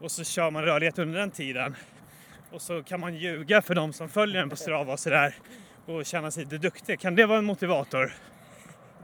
och 0.00 0.10
så 0.10 0.24
kör 0.24 0.50
man 0.50 0.62
rörlighet 0.62 0.98
under 0.98 1.18
den 1.18 1.30
tiden. 1.30 1.76
Och 2.50 2.62
så 2.62 2.82
kan 2.82 3.00
man 3.00 3.14
ljuga 3.14 3.62
för 3.62 3.74
de 3.74 3.92
som 3.92 4.08
följer 4.08 4.40
den 4.40 4.50
på 4.50 4.56
Strava 4.56 4.92
och 4.92 5.00
sådär 5.00 5.34
och 5.86 6.06
känna 6.06 6.30
sig 6.30 6.44
lite 6.44 6.58
duktig. 6.58 7.00
Kan 7.00 7.14
det 7.14 7.26
vara 7.26 7.38
en 7.38 7.44
motivator? 7.44 8.12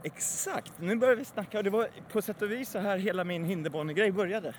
Exakt, 0.05 0.73
nu 0.79 0.95
börjar 0.95 1.15
vi 1.15 1.25
snacka 1.25 1.57
och 1.57 1.63
det 1.63 1.69
var 1.69 1.87
på 2.11 2.21
sätt 2.21 2.41
och 2.41 2.51
vis 2.51 2.69
så 2.69 2.79
här 2.79 2.97
hela 2.97 3.23
min 3.23 3.45
hinderbanegrej 3.45 4.11
började. 4.11 4.53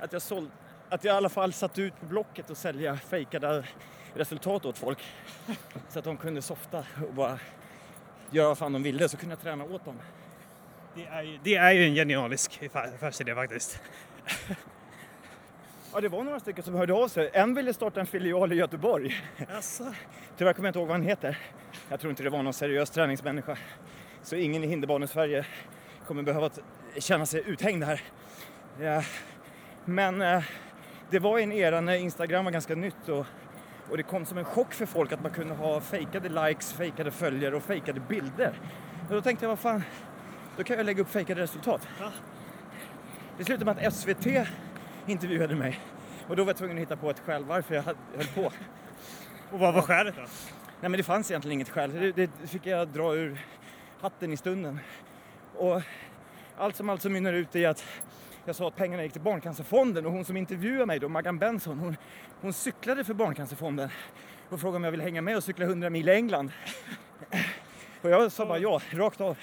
Att 0.00 0.12
jag, 0.12 0.22
såld, 0.22 0.50
att 0.88 1.04
jag 1.04 1.14
i 1.14 1.16
alla 1.16 1.28
fall 1.28 1.52
satt 1.52 1.78
ut 1.78 2.00
på 2.00 2.06
Blocket 2.06 2.50
och 2.50 2.56
sälja 2.56 2.96
fejkade 2.96 3.64
resultat 4.14 4.64
åt 4.66 4.78
folk. 4.78 4.98
Så 5.88 5.98
att 5.98 6.04
de 6.04 6.16
kunde 6.16 6.42
softa 6.42 6.84
och 7.08 7.14
bara 7.14 7.38
göra 8.30 8.48
vad 8.48 8.58
fan 8.58 8.72
de 8.72 8.82
ville 8.82 9.08
så 9.08 9.16
kunde 9.16 9.32
jag 9.32 9.42
träna 9.42 9.64
åt 9.64 9.84
dem. 9.84 10.00
Det 10.94 11.06
är 11.06 11.22
ju, 11.22 11.38
det 11.42 11.54
är 11.54 11.72
ju 11.72 11.84
en 11.84 11.94
genialisk 11.94 12.58
affär- 12.62 12.94
affärsidé 12.94 13.34
faktiskt. 13.34 13.80
Ja, 15.92 16.00
det 16.00 16.08
var 16.08 16.24
några 16.24 16.40
stycken 16.40 16.64
som 16.64 16.74
hörde 16.74 16.92
av 16.94 17.08
sig. 17.08 17.30
En 17.32 17.54
ville 17.54 17.74
starta 17.74 18.00
en 18.00 18.06
filial 18.06 18.52
i 18.52 18.56
Göteborg. 18.56 19.14
Alltså. 19.54 19.94
Tyvärr 20.36 20.52
kommer 20.52 20.66
jag 20.66 20.70
inte 20.70 20.78
ihåg 20.78 20.88
vad 20.88 20.96
han 20.96 21.06
heter. 21.06 21.38
Jag 21.88 22.00
tror 22.00 22.10
inte 22.10 22.22
det 22.22 22.30
var 22.30 22.42
någon 22.42 22.52
seriös 22.52 22.90
träningsmänniska. 22.90 23.58
Så 24.26 24.36
ingen 24.36 24.64
i 24.64 24.66
hinderbane-Sverige 24.66 25.46
kommer 26.06 26.22
behöva 26.22 26.50
känna 26.98 27.26
sig 27.26 27.42
uthängd 27.46 27.84
här. 27.84 28.00
Ja. 28.80 29.02
Men 29.84 30.22
eh, 30.22 30.42
det 31.10 31.18
var 31.18 31.38
en 31.38 31.52
era 31.52 31.80
när 31.80 31.94
Instagram 31.94 32.44
var 32.44 32.52
ganska 32.52 32.74
nytt 32.74 33.08
och, 33.08 33.26
och 33.90 33.96
det 33.96 34.02
kom 34.02 34.26
som 34.26 34.38
en 34.38 34.44
chock 34.44 34.74
för 34.74 34.86
folk 34.86 35.12
att 35.12 35.22
man 35.22 35.32
kunde 35.32 35.54
ha 35.54 35.80
fejkade 35.80 36.28
likes, 36.28 36.72
fejkade 36.72 37.10
följare 37.10 37.56
och 37.56 37.62
fejkade 37.62 38.00
bilder. 38.00 38.60
Och 39.08 39.14
då 39.14 39.20
tänkte 39.20 39.44
jag, 39.44 39.48
vad 39.48 39.58
fan, 39.58 39.82
då 40.56 40.64
kan 40.64 40.76
jag 40.76 40.86
lägga 40.86 41.02
upp 41.02 41.10
fejkade 41.10 41.42
resultat. 41.42 41.88
Ja. 42.00 42.12
Det 43.38 43.44
slutade 43.44 43.74
med 43.74 43.86
att 43.86 43.94
SVT 43.94 44.26
intervjuade 45.06 45.54
mig 45.54 45.80
och 46.28 46.36
då 46.36 46.44
var 46.44 46.50
jag 46.50 46.56
tvungen 46.56 46.76
att 46.76 46.82
hitta 46.82 46.96
på 46.96 47.10
ett 47.10 47.20
skäl 47.20 47.44
varför 47.44 47.74
jag 47.74 47.82
höll 47.82 48.26
på. 48.34 48.52
Och 49.50 49.58
vad 49.58 49.74
var 49.74 49.82
skälet 49.82 50.14
då? 50.16 50.22
Nej 50.80 50.90
men 50.90 50.92
det 50.92 51.02
fanns 51.02 51.30
egentligen 51.30 51.52
inget 51.52 51.68
skäl. 51.68 51.92
Det, 51.92 52.12
det 52.12 52.46
fick 52.46 52.66
jag 52.66 52.88
dra 52.88 53.14
ur 53.14 53.38
hatten 54.00 54.32
i 54.32 54.36
stunden. 54.36 54.80
Och 55.56 55.82
allt 56.56 56.76
som 56.76 56.90
allt 56.90 57.02
så 57.02 57.10
mynnar 57.10 57.32
ut 57.32 57.56
i 57.56 57.66
att 57.66 57.84
jag 58.44 58.56
sa 58.56 58.68
att 58.68 58.76
pengarna 58.76 59.02
gick 59.02 59.12
till 59.12 59.20
Barncancerfonden 59.20 60.06
och 60.06 60.12
hon 60.12 60.24
som 60.24 60.36
intervjuade 60.36 60.86
mig 60.86 60.98
då, 60.98 61.08
Maggan 61.08 61.38
Benson, 61.38 61.78
hon, 61.78 61.96
hon 62.40 62.52
cyklade 62.52 63.04
för 63.04 63.14
Barncancerfonden 63.14 63.90
och 64.48 64.60
frågade 64.60 64.76
om 64.76 64.84
jag 64.84 64.90
ville 64.90 65.02
hänga 65.02 65.22
med 65.22 65.36
och 65.36 65.44
cykla 65.44 65.64
100 65.64 65.90
mil 65.90 66.08
i 66.08 66.12
England. 66.12 66.52
Och 68.02 68.10
jag 68.10 68.32
sa 68.32 68.46
bara 68.46 68.58
ja, 68.58 68.80
rakt 68.90 69.20
av. 69.20 69.36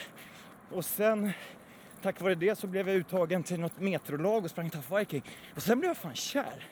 Och 0.72 0.86
sen 0.86 1.32
tack 2.02 2.22
vare 2.22 2.36
det 2.36 2.60
så 2.60 2.68
blev 2.68 2.88
jag 2.88 2.98
uttagen 2.98 3.44
till 3.44 3.60
något 3.60 3.80
metrolag 3.80 4.44
och 4.44 4.50
sprang 4.50 4.70
Tough 4.70 4.98
Viking. 4.98 5.24
Och 5.56 5.62
sen 5.62 5.80
blev 5.80 5.90
jag 5.90 5.98
fan 5.98 6.16
kär. 6.16 6.68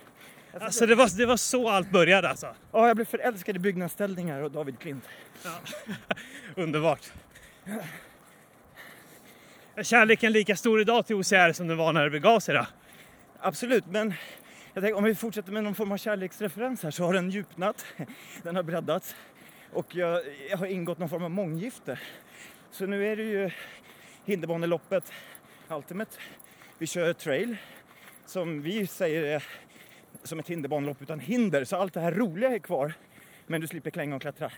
Alltså 0.59 0.85
det 0.85 0.95
var, 0.95 1.17
det 1.17 1.25
var 1.25 1.37
så 1.37 1.69
allt 1.69 1.91
började 1.91 2.29
alltså. 2.29 2.55
Ja, 2.71 2.87
jag 2.87 2.95
blev 2.95 3.05
förälskad 3.05 3.55
i 3.55 3.59
byggnadsställningar 3.59 4.41
och 4.41 4.51
David 4.51 4.79
Klint. 4.79 5.03
Underbart. 6.55 7.11
Är 9.75 9.83
kärleken 9.83 10.31
lika 10.31 10.55
stor 10.55 10.81
idag 10.81 11.05
till 11.05 11.15
OCR 11.15 11.53
som 11.53 11.67
den 11.67 11.77
var 11.77 11.93
när 11.93 12.03
det 12.03 12.09
begav 12.09 12.39
sig 12.39 12.55
då? 12.55 12.65
Absolut, 13.39 13.85
men 13.85 14.13
jag 14.73 14.83
tänker, 14.83 14.97
om 14.97 15.03
vi 15.03 15.15
fortsätter 15.15 15.51
med 15.51 15.63
någon 15.63 15.75
form 15.75 15.91
av 15.91 15.97
kärleksreferens 15.97 16.83
här 16.83 16.91
så 16.91 17.03
har 17.03 17.13
den 17.13 17.29
djupnat, 17.29 17.85
den 18.43 18.55
har 18.55 18.63
breddats 18.63 19.15
och 19.73 19.95
jag, 19.95 20.21
jag 20.49 20.57
har 20.57 20.65
ingått 20.65 20.97
någon 20.97 21.09
form 21.09 21.23
av 21.23 21.31
månggifte. 21.31 21.99
Så 22.71 22.85
nu 22.85 23.07
är 23.07 23.15
det 23.15 23.23
ju 23.23 23.51
hinderbaneloppet 24.25 25.13
Ultimate. 25.69 26.17
Vi 26.77 26.87
kör 26.87 27.13
trail 27.13 27.57
som 28.25 28.61
vi 28.61 28.87
säger 28.87 29.23
är 29.23 29.43
som 30.23 30.39
ett 30.39 30.47
hinderbanelopp 30.47 31.01
utan 31.01 31.19
hinder 31.19 31.63
så 31.63 31.75
allt 31.75 31.93
det 31.93 31.99
här 31.99 32.11
roliga 32.11 32.49
är 32.49 32.59
kvar 32.59 32.93
men 33.47 33.61
du 33.61 33.67
slipper 33.67 33.91
klänga 33.91 34.15
och 34.15 34.21
klättra. 34.21 34.51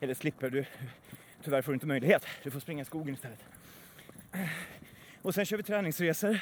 Eller 0.00 0.14
slipper, 0.14 0.50
du, 0.50 0.64
tyvärr 1.42 1.62
får 1.62 1.72
du 1.72 1.74
inte 1.74 1.86
möjlighet. 1.86 2.26
Du 2.42 2.50
får 2.50 2.60
springa 2.60 2.82
i 2.82 2.84
skogen 2.84 3.14
istället. 3.14 3.44
Och 5.22 5.34
sen 5.34 5.44
kör 5.44 5.56
vi 5.56 5.62
träningsresor 5.62 6.40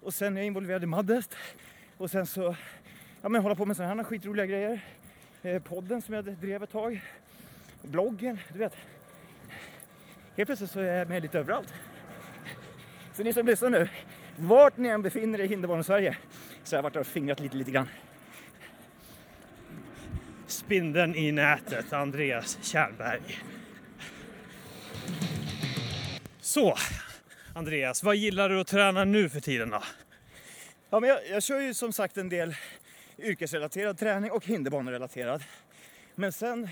och 0.00 0.14
sen 0.14 0.36
är 0.36 0.40
jag 0.40 0.46
involverad 0.46 0.82
i 0.82 0.86
Maddest 0.86 1.36
och 1.96 2.10
sen 2.10 2.26
så 2.26 2.56
ja, 3.22 3.28
men 3.28 3.42
hålla 3.42 3.54
på 3.54 3.66
med 3.66 3.76
sådana 3.76 3.94
här 3.94 4.04
skitroliga 4.04 4.46
grejer. 4.46 4.80
Eh, 5.42 5.62
podden 5.62 6.02
som 6.02 6.14
jag 6.14 6.24
drev 6.24 6.62
ett 6.62 6.70
tag. 6.70 7.00
Bloggen, 7.82 8.38
du 8.52 8.58
vet. 8.58 8.76
Helt 10.36 10.48
plötsligt 10.48 10.70
så 10.70 10.80
är 10.80 10.98
jag 10.98 11.08
med 11.08 11.22
lite 11.22 11.38
överallt. 11.38 11.74
Så 13.12 13.22
ni 13.22 13.32
som 13.32 13.46
lyssnar 13.46 13.70
nu, 13.70 13.88
vart 14.36 14.76
ni 14.76 14.88
än 14.88 15.02
befinner 15.02 15.40
er 15.40 15.44
i 15.44 15.48
hinderbanan-Sverige 15.48 16.16
så 16.64 16.76
har 16.76 16.78
jag 16.78 16.82
varit 16.82 16.96
och 16.96 17.06
fingrat 17.06 17.40
lite, 17.40 17.56
lite 17.56 17.70
grann. 17.70 17.88
Spindeln 20.46 21.14
i 21.14 21.32
nätet, 21.32 21.92
Andreas 21.92 22.58
Kärnberg. 22.62 23.40
Så, 26.56 26.76
Andreas, 27.54 28.02
vad 28.02 28.16
gillar 28.16 28.48
du 28.48 28.60
att 28.60 28.66
träna 28.66 29.04
nu 29.04 29.28
för 29.28 29.40
tiden 29.40 29.70
då? 29.70 29.82
Ja, 30.90 31.00
men 31.00 31.10
jag, 31.10 31.28
jag 31.28 31.42
kör 31.42 31.60
ju 31.60 31.74
som 31.74 31.92
sagt 31.92 32.16
en 32.16 32.28
del 32.28 32.54
yrkesrelaterad 33.18 33.98
träning 33.98 34.30
och 34.30 34.46
hinderbanerelaterad. 34.46 35.44
Men 36.14 36.32
sen, 36.32 36.68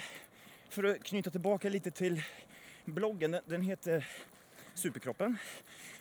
för 0.68 0.84
att 0.84 1.04
knyta 1.04 1.30
tillbaka 1.30 1.68
lite 1.68 1.90
till 1.90 2.22
bloggen, 2.84 3.30
den, 3.30 3.42
den 3.46 3.62
heter 3.62 4.06
Superkroppen. 4.74 5.36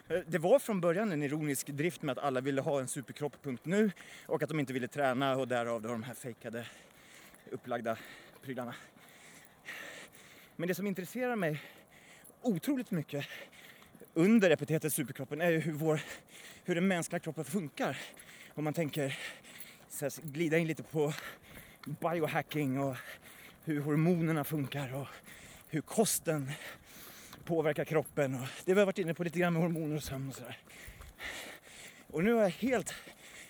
Eh, 0.07 0.19
det 0.27 0.37
var 0.37 0.59
från 0.59 0.81
början 0.81 1.11
en 1.11 1.23
ironisk 1.23 1.67
drift 1.67 2.01
med 2.01 2.17
att 2.17 2.23
alla 2.23 2.41
ville 2.41 2.61
ha 2.61 2.79
en 2.79 2.87
superkropp.nu 2.87 3.91
och 4.25 4.43
att 4.43 4.49
de 4.49 4.59
inte 4.59 4.73
ville 4.73 4.87
träna 4.87 5.35
och 5.37 5.47
därav 5.47 5.81
då 5.81 5.89
de 5.89 6.03
här 6.03 6.13
fejkade 6.13 6.65
upplagda 7.51 7.97
prylarna. 8.41 8.75
Men 10.55 10.67
det 10.67 10.75
som 10.75 10.87
intresserar 10.87 11.35
mig 11.35 11.61
otroligt 12.41 12.91
mycket 12.91 13.25
under 14.13 14.49
epitetet 14.49 14.93
superkroppen 14.93 15.41
är 15.41 15.51
ju 15.51 15.59
hur, 15.59 15.73
vår, 15.73 16.01
hur 16.63 16.75
den 16.75 16.87
mänskliga 16.87 17.19
kroppen 17.19 17.45
funkar. 17.45 17.97
Om 18.53 18.63
man 18.63 18.73
tänker 18.73 19.17
så 19.89 20.05
här, 20.05 20.13
glida 20.23 20.57
in 20.57 20.67
lite 20.67 20.83
på 20.83 21.13
biohacking 21.85 22.79
och 22.79 22.95
hur 23.63 23.81
hormonerna 23.81 24.43
funkar 24.43 24.95
och 24.95 25.07
hur 25.69 25.81
kosten 25.81 26.51
påverkar 27.43 27.85
kroppen. 27.85 28.35
Och 28.35 28.47
det 28.65 28.73
vi 28.73 28.79
har 28.79 28.85
varit 28.85 28.97
inne 28.97 29.13
på 29.13 29.23
lite 29.23 29.39
grann 29.39 29.53
med 29.53 29.61
hormoner 29.61 29.95
och 29.95 30.03
sömn 30.03 30.29
och 30.29 30.35
sådär. 30.35 30.57
Och 32.07 32.23
nu 32.23 32.33
har 32.33 32.41
jag 32.41 32.49
helt 32.49 32.93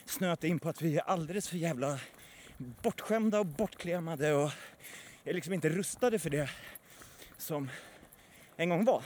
snöat 0.05 0.43
in 0.43 0.59
på 0.59 0.69
att 0.69 0.81
vi 0.81 0.97
är 0.97 1.01
alldeles 1.01 1.49
för 1.49 1.57
jävla 1.57 1.99
bortskämda 2.57 3.39
och 3.39 3.45
bortklemade 3.45 4.33
och 4.33 4.51
är 5.23 5.33
liksom 5.33 5.53
inte 5.53 5.69
rustade 5.69 6.19
för 6.19 6.29
det 6.29 6.49
som 7.37 7.69
en 8.55 8.69
gång 8.69 8.85
var 8.85 9.03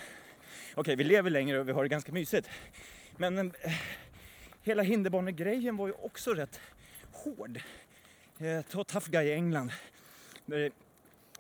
okay, 0.82 0.96
vi 0.96 1.04
lever 1.04 1.30
längre 1.30 1.60
och 1.60 1.68
vi 1.68 1.72
har 1.72 1.84
det 1.84 1.90
ganska 1.90 2.12
mysigt. 2.12 2.50
Men 3.18 3.38
eh, 3.38 3.74
hela 4.64 4.84
hinderbanegrejen 4.84 5.78
var 5.78 5.88
ju 5.88 5.94
också 5.94 6.34
rätt 6.34 6.60
hård. 7.12 7.60
Eh, 8.40 8.62
ta 8.62 8.84
Tough 8.84 9.10
Guy 9.10 9.28
i 9.28 9.34
England. 9.34 9.72
Där 10.46 10.58
det 10.58 10.72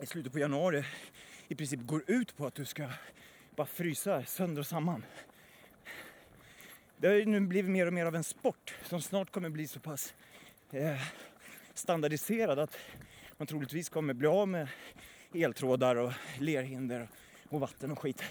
i 0.04 0.06
slutet 0.06 0.34
på 0.34 0.39
januari 0.39 0.84
i 1.47 1.56
princip 1.56 1.80
går 1.80 2.04
ut 2.08 2.38
på 2.38 2.45
att 2.45 2.56
du 2.56 2.65
ska 2.65 2.89
bara 3.56 3.67
frysa 3.67 4.26
sönder 4.26 4.60
och 4.60 4.67
samman. 4.67 5.06
Det 6.97 7.08
har 7.08 7.15
ju 7.15 7.26
nu 7.26 7.39
blivit 7.39 7.71
mer 7.71 7.88
och 7.88 7.93
mer 7.93 8.06
av 8.06 8.15
en 8.15 8.23
sport 8.23 8.76
som 8.84 9.02
snart 9.02 9.32
kommer 9.32 9.50
bli 9.50 9.67
så 9.67 9.80
pass 9.80 10.13
eh, 10.71 11.02
standardiserad 11.73 12.60
att 12.60 12.78
man 13.38 13.47
troligtvis 13.47 13.89
kommer 13.89 14.13
bli 14.13 14.28
av 14.28 14.47
med 14.47 14.67
eltrådar 15.34 15.95
och 15.95 16.13
lerhinder 16.39 17.10
och 17.50 17.60
vatten 17.60 17.91
och 17.91 18.00
skit. 18.00 18.23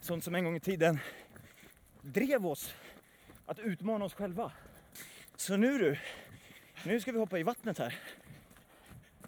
Sånt 0.00 0.24
som 0.24 0.34
en 0.34 0.44
gång 0.44 0.56
i 0.56 0.60
tiden 0.60 0.98
drev 2.02 2.46
oss 2.46 2.74
att 3.46 3.58
utmana 3.58 4.04
oss 4.04 4.14
själva. 4.14 4.52
Så 5.36 5.56
nu 5.56 5.78
du, 5.78 5.98
nu 6.84 7.00
ska 7.00 7.12
vi 7.12 7.18
hoppa 7.18 7.38
i 7.38 7.42
vattnet 7.42 7.78
här. 7.78 7.98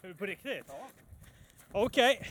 Är 0.02 0.08
du 0.08 0.14
på 0.14 0.26
riktigt? 0.26 0.64
Ja. 0.68 0.88
Okej. 1.72 2.30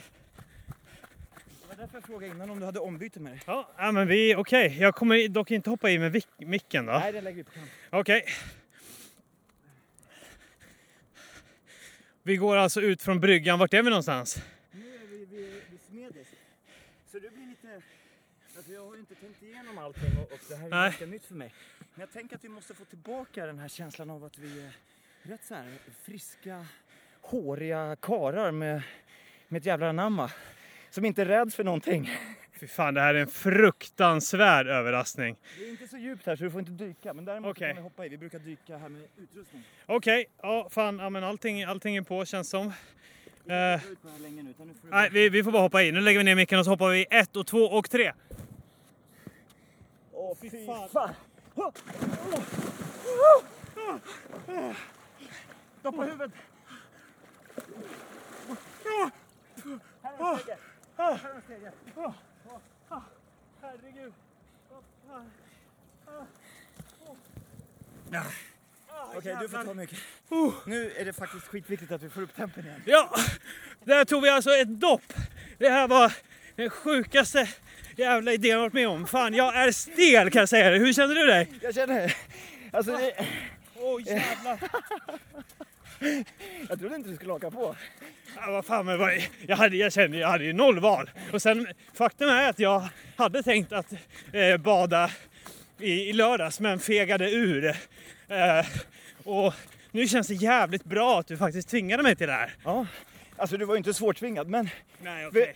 Det 1.62 1.68
var 1.68 1.76
därför 1.76 1.98
jag 1.98 2.04
frågade 2.04 2.34
innan 2.34 2.50
om 2.50 2.60
du 2.60 2.66
hade 2.66 2.80
ombyte 2.80 3.20
med 3.20 3.32
dig. 3.32 3.42
Ja, 3.48 3.70
ja, 3.78 3.92
men 3.92 4.08
vi, 4.08 4.36
okej. 4.36 4.78
Jag 4.80 4.96
kommer 4.96 5.28
dock 5.28 5.52
inte 5.52 5.70
hoppa 5.70 5.90
i 5.90 6.00
med 6.00 6.24
micken 6.38 6.86
då. 6.86 6.92
Nej, 6.92 7.12
den 7.12 7.24
lägger 7.24 7.38
vi 7.38 7.44
på 7.44 7.52
kant. 7.52 7.70
Okej. 7.90 8.26
Vi 12.24 12.38
går 12.38 12.58
alltså 12.58 12.82
ut 12.82 13.02
från 13.02 13.20
bryggan. 13.20 13.60
Vart 13.60 13.74
är 13.74 13.84
vi 13.84 13.90
någonstans? 13.90 14.44
Nu 14.72 14.96
är 14.96 15.08
vi 15.08 15.26
vid, 15.26 15.62
vid 15.70 15.80
Smedis. 15.90 16.28
Så 17.12 17.20
det 17.20 17.30
blir 17.30 17.48
lite... 17.48 17.82
Alltså 18.58 18.72
jag 18.72 18.86
har 18.86 18.94
ju 18.94 19.00
inte 19.00 19.16
tänkt 19.16 19.44
igenom 19.44 19.78
allting 19.78 20.18
och, 20.18 20.32
och 20.32 20.40
det 20.50 20.56
här 20.56 20.66
är 20.66 20.70
Nej. 20.70 20.90
ganska 20.90 21.06
nytt 21.06 21.26
för 21.26 21.36
mig. 21.36 21.54
Men 21.80 22.02
jag 22.02 22.12
tänker 22.12 22.36
att 22.36 22.44
vi 22.44 22.50
måste 22.50 22.74
få 22.74 22.86
tillbaka 22.86 23.46
den 23.46 23.60
här 23.60 23.68
känslan 23.68 24.10
av 24.10 24.24
att 24.24 24.38
vi 24.38 24.62
är 24.62 24.72
rätt 25.24 25.46
så 25.46 25.56
här 25.56 25.78
friska, 26.04 26.66
håriga 27.22 27.96
karar 28.02 28.52
med, 28.52 28.82
med 29.48 29.60
ett 29.60 29.66
jävla 29.66 29.90
anamma. 29.90 30.32
Som 30.90 31.06
inte 31.06 31.22
är 31.22 31.26
rädd 31.26 31.54
för 31.54 31.64
någonting. 31.64 32.10
Fy 32.60 32.68
fan, 32.68 32.94
det 32.94 33.02
här 33.02 33.16
är 33.16 33.20
en 33.20 33.28
fruktansvärd 33.28 34.68
överraskning. 34.68 35.36
Det 35.58 35.66
är 35.66 35.70
inte 35.70 35.88
så 35.88 35.98
djupt 35.98 36.26
här 36.26 36.36
så 36.36 36.44
du 36.44 36.52
får 36.52 36.60
inte 36.60 36.72
dyka. 36.72 37.14
Men 37.14 37.26
däremot 37.26 37.52
Okej. 37.52 37.68
kan 37.70 37.76
vi 37.76 37.82
hoppa 37.82 38.06
i. 38.06 38.10
Vi 38.10 38.18
brukar 38.18 38.40
dyka 38.40 38.78
här 38.78 38.90
med 38.90 39.02
utrustning. 39.18 39.64
Okej, 39.86 40.26
ja 40.42 40.68
fan, 40.72 41.00
ja, 41.00 41.10
men 41.10 41.24
allting, 41.24 41.64
allting 41.64 41.96
är 41.96 42.02
på 42.02 42.26
känns 42.26 42.50
som. 42.50 42.74
Eh, 43.48 43.82
nej, 44.90 45.10
vi, 45.12 45.30
vi 45.30 45.44
får 45.44 45.52
bara 45.52 45.62
hoppa 45.62 45.84
i. 45.84 45.92
Nu 45.92 46.02
lägger 46.02 46.20
vi 46.20 46.24
ner 46.24 46.36
micken 46.36 46.60
och 46.60 46.66
så 46.66 46.72
hoppar 46.72 46.90
vi 46.90 47.06
ett 47.10 47.36
och 47.36 47.48
två 47.48 47.58
och 47.58 47.90
tre. 47.90 48.14
Åh 50.12 50.38
fy 50.42 50.50
Fy 50.50 50.66
fan. 50.66 50.90
fan. 50.90 51.10
Stoppa 55.80 56.04
huvudet! 56.04 56.32
Här 60.04 60.32
är 60.34 60.38
steget. 60.38 60.60
Här 60.98 61.12
är 61.14 61.42
steget. 61.46 61.74
Herregud. 63.62 64.14
Okej, 69.16 69.38
du 69.42 69.50
får 69.50 69.64
ta 69.64 69.74
mycket. 69.74 69.98
Nu 70.66 70.92
är 70.98 71.06
det 71.06 71.14
faktiskt 71.14 71.48
skitviktigt 71.48 71.92
att 71.92 72.04
vi 72.04 72.10
får 72.10 72.22
upp 72.22 72.36
tempen 72.36 72.66
igen. 72.66 72.82
Ja, 72.86 73.16
där 73.84 74.06
tog 74.06 74.24
vi 74.24 74.30
alltså 74.30 74.50
ett 74.50 74.80
dopp. 74.80 75.14
Det 75.58 75.70
här 75.70 75.88
var 75.88 76.14
den 76.56 76.70
sjukaste 76.70 77.50
jävla 77.96 78.34
idén 78.34 78.52
jag 78.52 78.60
varit 78.60 78.74
med 78.74 78.88
om. 78.88 79.08
Fan, 79.08 79.34
jag 79.34 79.56
är 79.56 79.72
stel 79.72 80.32
kan 80.32 80.40
jag 80.40 80.50
säga 80.50 80.70
det. 80.70 80.78
Hur 80.78 80.94
känner 80.94 81.16
du 81.16 81.26
dig? 81.26 81.52
Jag 81.62 81.76
känner... 81.76 82.16
Alltså, 82.72 82.92
det, 82.92 83.28
Åh 83.76 84.02
jävlar. 84.06 84.60
jag 86.70 86.80
trodde 86.80 86.96
inte 86.96 87.10
du 87.10 87.16
skulle 87.16 87.32
haka 87.32 87.52
på. 87.52 87.76
Ja, 88.36 88.52
vad 88.52 88.66
fan, 88.66 88.86
men 88.86 89.00
vad, 89.00 89.14
jag, 89.48 89.56
hade, 89.56 89.78
jag 89.78 89.94
kände 89.94 90.18
jag 90.18 90.28
hade 90.28 90.44
ju 90.44 90.54
noll 90.54 90.80
val. 90.80 91.10
Och 91.34 91.42
sen 91.42 91.68
faktum 91.94 92.30
är 92.30 92.50
att 92.50 92.60
jag 92.60 92.88
hade 93.16 93.44
tänkt 93.44 93.72
att 93.72 93.94
eh, 94.34 94.58
bada 94.58 95.12
i, 95.80 95.92
i 95.92 96.14
lördags 96.14 96.60
men 96.60 96.80
fegade 96.80 97.32
ur. 97.32 97.76
Eh, 98.32 98.66
och 99.24 99.54
nu 99.92 100.08
känns 100.08 100.28
det 100.28 100.34
jävligt 100.34 100.84
bra 100.84 101.20
att 101.20 101.28
du 101.28 101.38
faktiskt 101.38 101.70
tvingade 101.70 102.04
mig 102.04 102.16
till 102.16 102.28
det 102.28 102.34
här. 102.34 102.54
Ja, 102.64 102.86
alltså 103.38 103.58
du 103.58 103.66
var 103.66 103.74
ju 103.74 103.78
inte 103.78 103.94
svårtvingad, 103.94 104.48
men 104.48 104.70
Nej, 105.02 105.30
vi, 105.34 105.54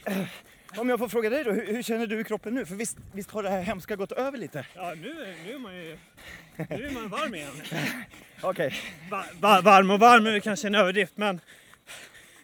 om 0.78 0.90
jag 0.90 1.00
får 1.00 1.08
fråga 1.10 1.30
dig 1.30 1.44
då, 1.44 1.52
hur, 1.52 1.68
hur 1.74 1.84
känner 1.84 2.08
du 2.08 2.20
i 2.20 2.24
kroppen 2.24 2.54
nu? 2.54 2.66
För 2.66 2.76
visst, 2.76 2.98
visst 3.14 3.32
har 3.32 3.44
det 3.44 3.50
här 3.50 3.62
hemska 3.62 3.96
gått 3.96 4.12
över 4.12 4.38
lite? 4.38 4.66
Ja, 4.74 4.94
nu, 5.02 5.36
nu 5.46 5.54
är 5.54 5.58
man 5.60 5.76
ju 5.76 5.98
nu 6.70 6.86
är 6.86 6.92
man 6.92 7.10
varm 7.10 7.36
igen. 7.36 7.62
Okej, 8.42 8.74
Va, 9.10 9.26
va, 9.40 9.62
varm 9.62 9.92
och 9.92 10.00
varm 10.00 10.28
är 10.28 10.40
kanske 10.40 10.68
en 10.68 10.76
överdrift 10.76 11.18
men 11.18 11.40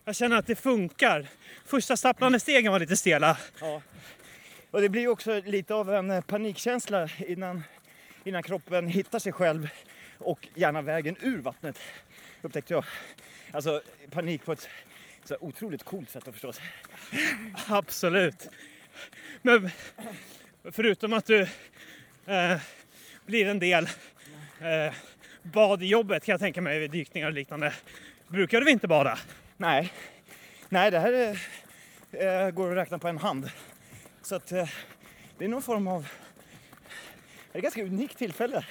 jag 0.06 0.16
känner 0.16 0.36
att 0.38 0.48
det 0.48 0.56
funkar. 0.56 1.26
Första 1.66 1.98
stapplande 1.98 2.40
stegen 2.40 2.72
var 2.72 2.80
lite 2.80 2.98
stela. 2.98 3.38
ja. 3.60 3.82
Och 4.72 4.82
det 4.82 4.90
blir 4.90 5.02
ju 5.02 5.08
också 5.08 5.42
lite 5.46 5.74
av 5.74 5.94
en 5.94 6.24
panikkänsla 6.24 7.10
innan, 7.18 7.64
innan 8.24 8.44
kroppen 8.44 8.88
hittar 8.88 9.20
sig 9.20 9.32
själv 9.32 9.70
och 10.22 10.48
gärna 10.56 10.82
vägen 10.82 11.16
ur 11.22 11.38
vattnet. 11.38 11.80
upptäckte 12.42 12.74
jag. 12.74 12.86
Alltså 13.52 13.82
panik 14.12 14.46
på 14.46 14.52
ett 14.52 14.70
så 15.24 15.38
otroligt 15.40 15.84
coolt 15.84 16.10
sätt 16.10 16.28
att 16.28 16.34
förstås. 16.34 16.62
Absolut. 17.68 18.50
Men 19.42 19.70
förutom 20.72 21.14
att 21.14 21.26
du 21.26 21.42
eh, 22.26 22.58
blir 23.26 23.48
en 23.48 23.60
del 23.60 23.90
eh, 24.60 24.94
bad 25.44 25.84
i 25.84 25.86
jobbet 25.86 26.26
kan 26.26 26.34
jag 26.34 26.40
tänka 26.40 26.62
mig 26.62 26.80
vid 26.80 26.92
dykningar 26.92 27.28
och 27.28 27.34
liknande. 27.34 27.74
Brukar 28.28 28.60
du 28.60 28.66
vinterbada? 28.66 29.20
Nej, 29.58 29.94
nej 30.70 30.92
det 30.92 31.00
här 31.00 31.14
är, 31.14 32.46
eh, 32.46 32.52
går 32.52 32.72
att 32.72 32.78
räkna 32.78 33.00
på 33.00 33.08
en 33.08 33.18
hand. 33.18 33.52
Så 34.22 34.36
att 34.36 34.52
eh, 34.52 34.70
det 35.38 35.46
är 35.46 35.50
någon 35.50 35.62
form 35.62 35.88
av... 35.88 36.08
Det 37.52 37.58
är 37.58 37.60
ett 37.60 37.64
ganska 37.64 37.84
unikt 37.84 38.18
tillfälle. 38.18 38.66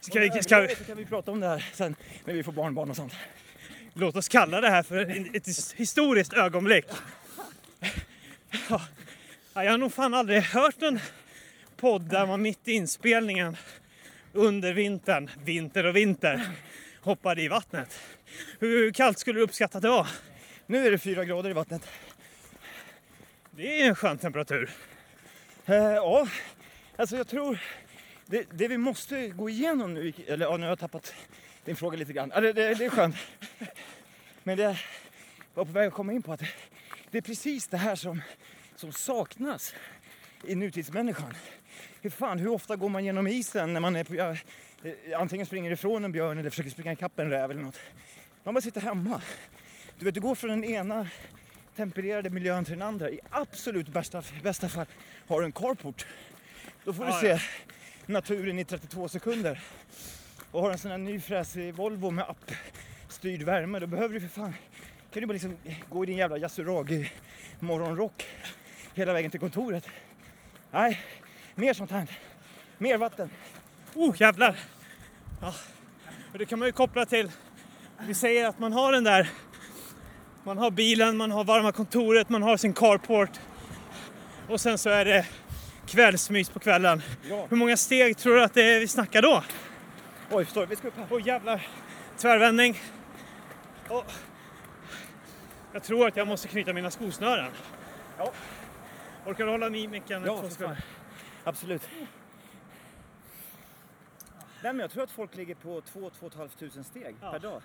Ska 0.00 0.20
vi, 0.20 0.42
ska 0.42 0.60
vi, 0.60 0.74
kan 0.74 0.96
vi 0.96 1.04
prata 1.04 1.30
om 1.30 1.40
det 1.40 1.46
här 1.48 1.70
sen 1.74 1.96
när 2.24 2.34
vi 2.34 2.42
får 2.42 2.52
barnbarn 2.52 2.90
och 2.90 2.96
sånt. 2.96 3.12
låt 3.94 4.16
oss 4.16 4.28
kalla 4.28 4.60
det 4.60 4.70
här 4.70 4.82
för 4.82 4.96
ett 5.36 5.46
his- 5.46 5.74
historiskt 5.76 6.32
ögonblick. 6.32 6.86
Ja, 8.68 8.80
jag 9.64 9.70
har 9.70 9.78
nog 9.78 9.92
fan 9.92 10.14
aldrig 10.14 10.42
hört 10.42 10.82
en 10.82 11.00
podd 11.76 12.02
där 12.10 12.26
man 12.26 12.42
mitt 12.42 12.68
i 12.68 12.72
inspelningen 12.72 13.56
under 14.32 14.72
vintern, 14.72 15.30
vinter 15.44 15.86
och 15.86 15.96
vinter, 15.96 16.48
hoppade 17.00 17.42
i 17.42 17.48
vattnet. 17.48 18.00
Hur 18.58 18.90
kallt 18.92 19.18
skulle 19.18 19.38
du 19.38 19.44
uppskatta 19.44 19.78
att 19.78 19.82
det 19.82 19.88
var? 19.88 20.08
Nu 20.66 20.86
är 20.86 20.90
det 20.90 20.98
fyra 20.98 21.24
grader 21.24 21.50
i 21.50 21.52
vattnet. 21.52 21.88
Det 23.50 23.80
är 23.82 23.88
en 23.88 23.94
skön 23.94 24.18
temperatur. 24.18 24.70
Eh, 25.66 25.74
ja, 25.76 26.28
alltså 26.96 27.16
jag 27.16 27.28
tror 27.28 27.58
det, 28.30 28.46
det 28.50 28.68
vi 28.68 28.78
måste 28.78 29.28
gå 29.28 29.50
igenom 29.50 29.94
nu, 29.94 30.12
eller 30.26 30.46
ja, 30.46 30.56
nu 30.56 30.62
har 30.62 30.68
jag 30.68 30.78
tappat 30.78 31.14
din 31.64 31.76
fråga 31.76 31.98
lite 31.98 32.12
grann. 32.12 32.32
Ja, 32.34 32.40
det, 32.40 32.52
det, 32.52 32.74
det 32.74 32.84
är 32.84 32.90
skönt. 32.90 33.16
Men 34.42 34.58
det 34.58 34.78
var 35.54 35.64
på 35.64 35.72
väg 35.72 35.88
att 35.88 35.94
komma 35.94 36.12
in 36.12 36.22
på 36.22 36.32
att 36.32 36.42
det, 37.10 37.18
är 37.18 37.22
precis 37.22 37.66
det 37.66 37.76
här 37.76 37.96
som, 37.96 38.22
som 38.76 38.92
saknas 38.92 39.74
i 40.44 40.54
nutidsmänniskan. 40.54 41.34
Hur 42.00 42.10
fan, 42.10 42.38
hur 42.38 42.48
ofta 42.48 42.76
går 42.76 42.88
man 42.88 43.04
genom 43.04 43.26
isen 43.26 43.72
när 43.72 43.80
man 43.80 43.96
är 43.96 44.04
på, 44.04 44.14
ja, 44.14 44.36
eh, 44.82 45.20
antingen 45.20 45.46
springer 45.46 45.70
ifrån 45.70 46.04
en 46.04 46.12
björn 46.12 46.38
eller 46.38 46.50
försöker 46.50 46.70
springa 46.70 46.92
ikapp 46.92 47.18
en 47.18 47.30
räv 47.30 47.50
eller 47.50 47.62
något. 47.62 47.80
Man 48.44 48.54
bara 48.54 48.60
sitter 48.60 48.80
hemma. 48.80 49.22
Du 49.98 50.04
vet, 50.04 50.14
du 50.14 50.20
går 50.20 50.34
från 50.34 50.50
den 50.50 50.64
ena 50.64 51.08
tempererade 51.76 52.30
miljön 52.30 52.64
till 52.64 52.72
den 52.72 52.82
andra. 52.82 53.10
I 53.10 53.20
absolut 53.30 53.88
bästa, 53.88 54.22
bästa 54.42 54.68
fall 54.68 54.86
har 55.26 55.40
du 55.40 55.46
en 55.46 55.52
carport. 55.52 56.06
Då 56.84 56.92
får 56.92 57.04
du 57.04 57.12
se 57.12 57.26
ja 57.26 57.38
naturen 58.08 58.58
i 58.58 58.64
32 58.64 59.08
sekunder. 59.08 59.60
Och 60.50 60.62
har 60.62 60.70
en 60.70 60.78
sån 60.78 60.90
här 60.90 60.98
ny 60.98 61.20
fräsig 61.20 61.74
Volvo 61.74 62.10
med 62.10 62.24
appstyrd 63.04 63.42
värme, 63.42 63.78
då 63.78 63.86
behöver 63.86 64.14
du 64.14 64.20
för 64.20 64.28
fan 64.28 64.54
kan 65.12 65.20
du 65.20 65.26
bara 65.26 65.32
liksom 65.32 65.56
gå 65.90 66.04
i 66.04 66.06
din 66.06 66.16
jävla 66.16 66.38
Yasuragi 66.38 67.12
morgonrock 67.60 68.26
hela 68.94 69.12
vägen 69.12 69.30
till 69.30 69.40
kontoret. 69.40 69.88
Nej, 70.70 71.00
mer 71.54 71.74
sånt 71.74 71.90
här. 71.90 72.10
Mer 72.78 72.98
vatten. 72.98 73.30
Oh 73.94 74.16
jävlar! 74.20 74.56
Ja. 75.40 75.54
Och 76.32 76.38
det 76.38 76.46
kan 76.46 76.58
man 76.58 76.68
ju 76.68 76.72
koppla 76.72 77.06
till, 77.06 77.30
vi 78.06 78.14
säger 78.14 78.46
att 78.46 78.58
man 78.58 78.72
har 78.72 78.92
den 78.92 79.04
där, 79.04 79.30
man 80.44 80.58
har 80.58 80.70
bilen, 80.70 81.16
man 81.16 81.30
har 81.30 81.44
varma 81.44 81.72
kontoret, 81.72 82.28
man 82.28 82.42
har 82.42 82.56
sin 82.56 82.72
carport 82.72 83.40
och 84.48 84.60
sen 84.60 84.78
så 84.78 84.90
är 84.90 85.04
det 85.04 85.26
kvällsmys 85.88 86.50
på 86.50 86.58
kvällen. 86.58 87.02
Ja. 87.28 87.46
Hur 87.50 87.56
många 87.56 87.76
steg 87.76 88.16
tror 88.16 88.34
du 88.34 88.42
att 88.42 88.54
det 88.54 88.62
är 88.62 88.80
vi 88.80 88.88
snackar 88.88 89.22
då? 89.22 89.44
Oj, 90.30 90.44
förstår 90.44 90.60
du? 90.60 90.66
Vi 90.66 90.76
ska 90.76 90.88
upp 90.88 90.96
här. 90.96 91.06
Åh 91.10 91.26
jävlar! 91.26 91.66
Tvärvändning. 92.16 92.80
Och 93.88 94.04
jag 95.72 95.82
tror 95.82 96.08
att 96.08 96.16
jag 96.16 96.26
måste 96.28 96.48
knyta 96.48 96.72
mina 96.72 96.90
skosnören. 96.90 97.50
Ja. 98.18 98.32
Orkar 99.26 99.44
du 99.44 99.50
hålla 99.50 99.66
i 99.76 99.88
micken? 99.88 100.24
Ja. 100.24 100.44
Absolut. 101.44 101.82
Nej, 104.62 104.72
men 104.72 104.78
jag 104.78 104.90
tror 104.90 105.02
att 105.02 105.10
folk 105.10 105.36
ligger 105.36 105.54
på 105.54 105.80
2-2 105.80 106.10
500 106.30 106.84
steg 106.84 107.16
Ja. 107.22 107.30
per 107.32 107.38
dag. 107.38 107.62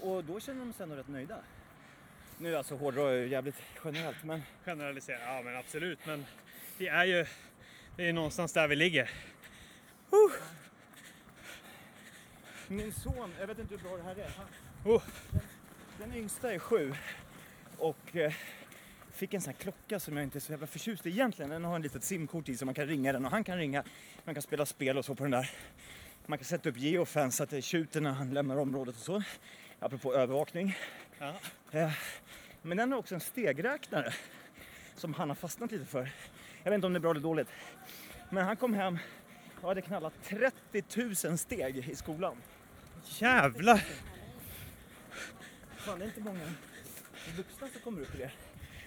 Och 0.00 0.24
då 0.24 0.40
känner 0.40 0.60
de 0.60 0.72
sig 0.72 0.82
ändå 0.84 0.96
rätt 0.96 1.08
nöjda. 1.08 1.36
Nu 2.38 2.56
alltså 2.56 2.76
hårdrar 2.76 3.08
jag 3.10 3.16
ju 3.16 3.28
jävligt 3.28 3.62
generellt 3.84 4.24
men 4.24 4.42
Generalisera, 4.64 5.36
ja 5.36 5.42
men 5.42 5.56
absolut. 5.56 5.98
Men 6.06 6.26
det 6.78 6.88
är 6.88 7.04
ju 7.04 7.26
det 8.00 8.08
är 8.08 8.12
någonstans 8.12 8.52
där 8.52 8.68
vi 8.68 8.76
ligger. 8.76 9.10
min 12.68 12.92
son, 12.92 13.34
jag 13.40 13.46
vet 13.46 13.58
inte 13.58 13.74
hur 13.74 13.82
bra 13.82 13.96
det 13.96 14.02
här 14.02 14.16
är. 14.16 14.30
Han, 14.36 14.46
Oh. 14.84 15.02
den 15.98 16.14
yngsta 16.14 16.52
är 16.52 16.58
sju 16.58 16.94
och 17.78 18.16
eh, 18.16 18.32
fick 19.10 19.34
en 19.34 19.40
sån 19.40 19.52
här 19.54 19.60
klocka 19.62 20.00
som 20.00 20.16
jag 20.16 20.24
inte 20.24 20.38
är 20.38 20.40
så 20.40 20.52
jävla 20.52 20.66
förtjust 20.66 21.06
i 21.06 21.10
egentligen. 21.10 21.50
Den 21.50 21.64
har 21.64 21.76
en 21.76 21.82
litet 21.82 22.04
simkort 22.04 22.48
i 22.48 22.56
så 22.56 22.64
man 22.64 22.74
kan 22.74 22.86
ringa 22.86 23.12
den 23.12 23.24
och 23.24 23.30
han 23.30 23.44
kan 23.44 23.58
ringa. 23.58 23.84
Man 24.24 24.34
kan 24.34 24.42
spela 24.42 24.66
spel 24.66 24.98
och 24.98 25.04
så 25.04 25.14
på 25.14 25.22
den 25.24 25.30
där. 25.30 25.50
Man 26.26 26.38
kan 26.38 26.44
sätta 26.44 26.68
upp 26.68 26.76
geofence 26.76 27.36
så 27.36 27.42
att 27.42 27.50
det 27.50 27.62
tjuter 27.62 28.00
när 28.00 28.10
han 28.10 28.34
lämnar 28.34 28.56
området 28.56 28.94
och 28.96 29.02
så. 29.02 29.22
Apropå 29.78 30.14
övervakning. 30.14 30.76
Ja. 31.18 31.34
Eh, 31.70 31.92
Men 32.62 32.76
den 32.76 32.92
har 32.92 32.98
också 32.98 33.14
en 33.14 33.20
stegräknare 33.20 34.14
som 34.96 35.14
han 35.14 35.28
har 35.28 35.36
fastnat 35.36 35.72
lite 35.72 35.84
för. 35.84 36.10
Jag 36.62 36.70
vet 36.70 36.74
inte 36.74 36.86
om 36.86 36.92
det 36.92 36.96
är 36.98 37.00
bra 37.00 37.10
eller 37.10 37.20
dåligt. 37.20 37.48
Men 38.30 38.44
han 38.44 38.56
kom 38.56 38.74
hem 38.74 38.98
och 39.60 39.68
hade 39.68 39.82
knallat 39.82 40.12
30 40.24 41.26
000 41.28 41.38
steg 41.38 41.76
i 41.88 41.94
skolan. 41.96 42.36
Jävlar! 43.04 43.84
Fan, 45.76 45.98
det 45.98 46.04
är 46.04 46.06
inte 46.06 46.20
många 46.20 46.40
vuxna 47.36 47.68
som 47.72 47.80
kommer 47.84 48.00
upp 48.02 48.14
i 48.14 48.18
det. 48.18 48.30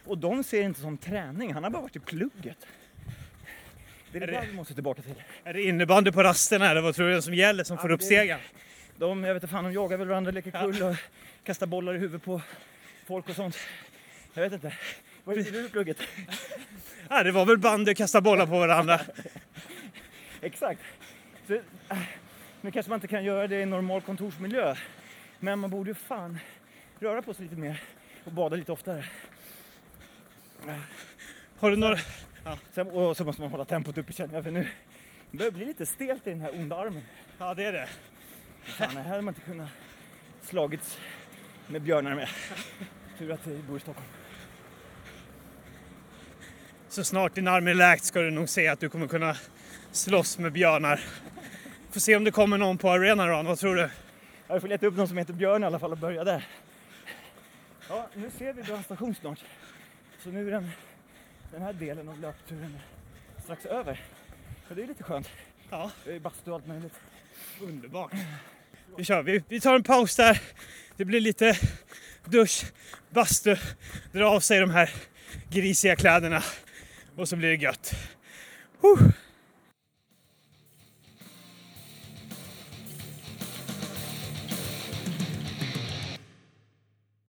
Och 0.06 0.18
de 0.18 0.44
ser 0.44 0.58
det 0.60 0.64
inte 0.66 0.80
som 0.82 0.98
träning, 0.98 1.54
han 1.54 1.64
har 1.64 1.70
bara 1.72 1.82
varit 1.82 1.96
i 1.96 2.00
plugget. 2.00 2.68
Det 4.12 4.18
är 4.18 4.22
Är 4.22 4.28
det- 4.28 4.34
där 4.34 4.46
vi 4.48 4.54
måste 4.54 4.74
tillbaka 4.74 5.02
till. 5.02 5.24
Är 5.44 5.54
det 5.54 5.62
innebandy 5.64 6.12
på 6.12 6.24
rasterna 6.24 6.70
eller 6.72 6.82
vad 6.82 6.96
tror 6.96 7.10
du 7.10 7.22
som 7.22 7.34
gäller 7.34 7.64
som 7.64 7.76
Ja, 7.76 7.82
får 7.82 7.92
upp 7.92 8.02
stegen? 8.02 8.40
De, 8.96 9.24
jag 9.24 9.34
vet 9.34 9.44
inte 9.44 9.52
fan, 9.52 9.64
de 9.64 9.74
jagar 9.74 9.98
väl 9.98 10.08
varandra, 10.08 10.32
leker 10.32 10.52
Ja. 10.54 10.62
kull 10.62 10.84
och 10.84 10.96
kastar 11.44 11.68
bollar 11.68 11.96
i 11.96 11.98
huvudet 11.98 12.24
på 12.26 12.42
folk 13.06 13.30
och 13.30 13.36
sånt. 13.36 13.58
Jag 14.34 14.44
vet 14.44 14.54
inte. 14.54 14.74
Vad 15.24 15.38
gjorde 15.38 15.52
du 15.52 15.66
i 15.66 15.70
plugget? 15.70 15.98
Ja, 17.10 17.24
det 17.24 17.32
var 17.32 17.46
väl 17.46 17.58
bandy 17.58 17.92
och 17.92 17.98
kasta 17.98 18.22
bollar 18.22 18.46
på 18.46 18.60
varandra. 18.60 19.00
Exakt. 20.42 20.82
Så, 21.48 21.54
äh, 21.54 21.98
nu 22.62 22.72
kanske 22.72 22.90
man 22.90 22.98
inte 22.98 23.08
kan 23.08 23.24
göra 23.24 23.48
det 23.48 23.56
i 23.56 23.62
en 23.62 23.70
normal 23.70 24.02
kontorsmiljö. 24.02 24.76
Men 25.40 25.60
man 25.60 25.70
borde 25.70 25.90
ju 25.90 25.94
fan 25.94 26.40
röra 27.00 27.22
på 27.22 27.34
sig 27.34 27.44
lite 27.44 27.56
mer 27.56 27.82
och 28.24 28.32
bada 28.32 28.56
lite 28.56 28.72
oftare. 28.72 29.06
Har 31.60 31.72
du 31.72 31.78
några... 31.78 31.98
Sen, 32.72 32.88
och 32.88 33.18
så 33.18 33.26
måste 33.26 33.42
man 33.42 33.52
hålla 33.52 33.66
tempot 33.66 33.98
uppe 33.98 34.14
känner 34.14 34.34
jag 34.34 34.44
för 34.44 34.52
nu 34.52 34.68
det 35.34 35.38
börjar 35.38 35.52
bli 35.52 35.66
lite 35.66 35.86
stelt 35.86 36.28
i 36.28 36.30
den 36.30 36.42
här 36.42 36.60
onda 36.60 36.76
armen. 36.76 37.02
Ja, 37.38 37.54
det 37.54 37.66
är 37.66 37.74
det. 37.74 37.90
Fan, 38.64 38.98
här 38.98 39.04
hade 39.04 39.22
man 39.22 39.34
inte 39.34 39.46
kunnat 39.46 39.70
slagits 40.42 41.00
med 41.68 41.82
björnar 41.82 42.16
med. 42.16 42.30
Tur 43.18 43.32
att 43.32 43.48
jag 43.48 43.56
bor 43.56 43.78
i 43.78 43.80
Stockholm. 43.80 44.23
Så 46.94 47.04
snart 47.04 47.36
din 47.36 47.48
arm 47.48 47.68
är 47.68 47.74
läkt 47.74 48.04
ska 48.04 48.22
du 48.22 48.32
nog 48.32 48.50
se 48.50 48.68
att 48.68 48.80
du 48.80 48.90
kommer 48.90 49.08
kunna 49.08 49.38
slåss 49.92 50.38
med 50.38 50.52
björnar. 50.52 51.02
Får 51.92 52.00
se 52.00 52.16
om 52.16 52.24
det 52.24 52.32
kommer 52.32 52.58
någon 52.58 52.78
på 52.78 52.90
arenan 52.92 53.30
Ron, 53.30 53.46
vad 53.46 53.60
tror 53.60 53.76
du? 53.76 53.90
Jag 54.48 54.62
får 54.62 54.68
leta 54.68 54.86
upp 54.86 54.96
någon 54.96 55.08
som 55.08 55.18
heter 55.18 55.34
Björn 55.34 55.64
i 55.64 55.66
alla 55.66 55.80
fall 55.80 55.92
och 55.92 55.98
börja 55.98 56.24
där. 56.24 56.48
Ja, 57.90 58.08
nu 58.14 58.32
ser 58.38 58.54
vi 58.54 58.64
brandstation 58.64 59.16
snart. 59.16 59.40
Så 60.24 60.30
nu 60.30 60.48
är 60.48 60.52
den, 60.52 60.70
den 61.52 61.62
här 61.62 61.74
delen 61.74 62.10
av 62.10 62.20
löpturen 62.20 62.80
strax 63.44 63.66
över. 63.66 64.02
Så 64.68 64.74
det 64.74 64.84
är 64.84 64.88
lite 64.88 65.04
skönt. 65.04 65.30
Ja, 65.70 65.92
Det 66.06 66.16
är 66.16 66.20
bastu 66.20 66.50
och 66.52 66.56
allt 66.56 66.68
möjligt. 66.68 66.94
underbart. 67.62 68.12
Vi 68.98 69.04
kör, 69.04 69.24
vi, 69.24 69.44
vi 69.48 69.60
tar 69.60 69.76
en 69.76 69.84
paus 69.84 70.16
där. 70.16 70.42
Det 70.98 71.06
blir 71.06 71.22
lite 71.22 71.58
dusch, 72.26 72.66
bastu, 73.10 73.56
dra 74.12 74.26
av 74.30 74.40
sig 74.40 74.60
de 74.60 74.70
här 74.70 74.90
grisiga 75.50 75.96
kläderna 75.96 76.44
och 77.16 77.30
så 77.30 77.36
blir 77.36 77.50
det 77.50 77.56
gött. 77.56 77.96
Huh. 78.82 79.10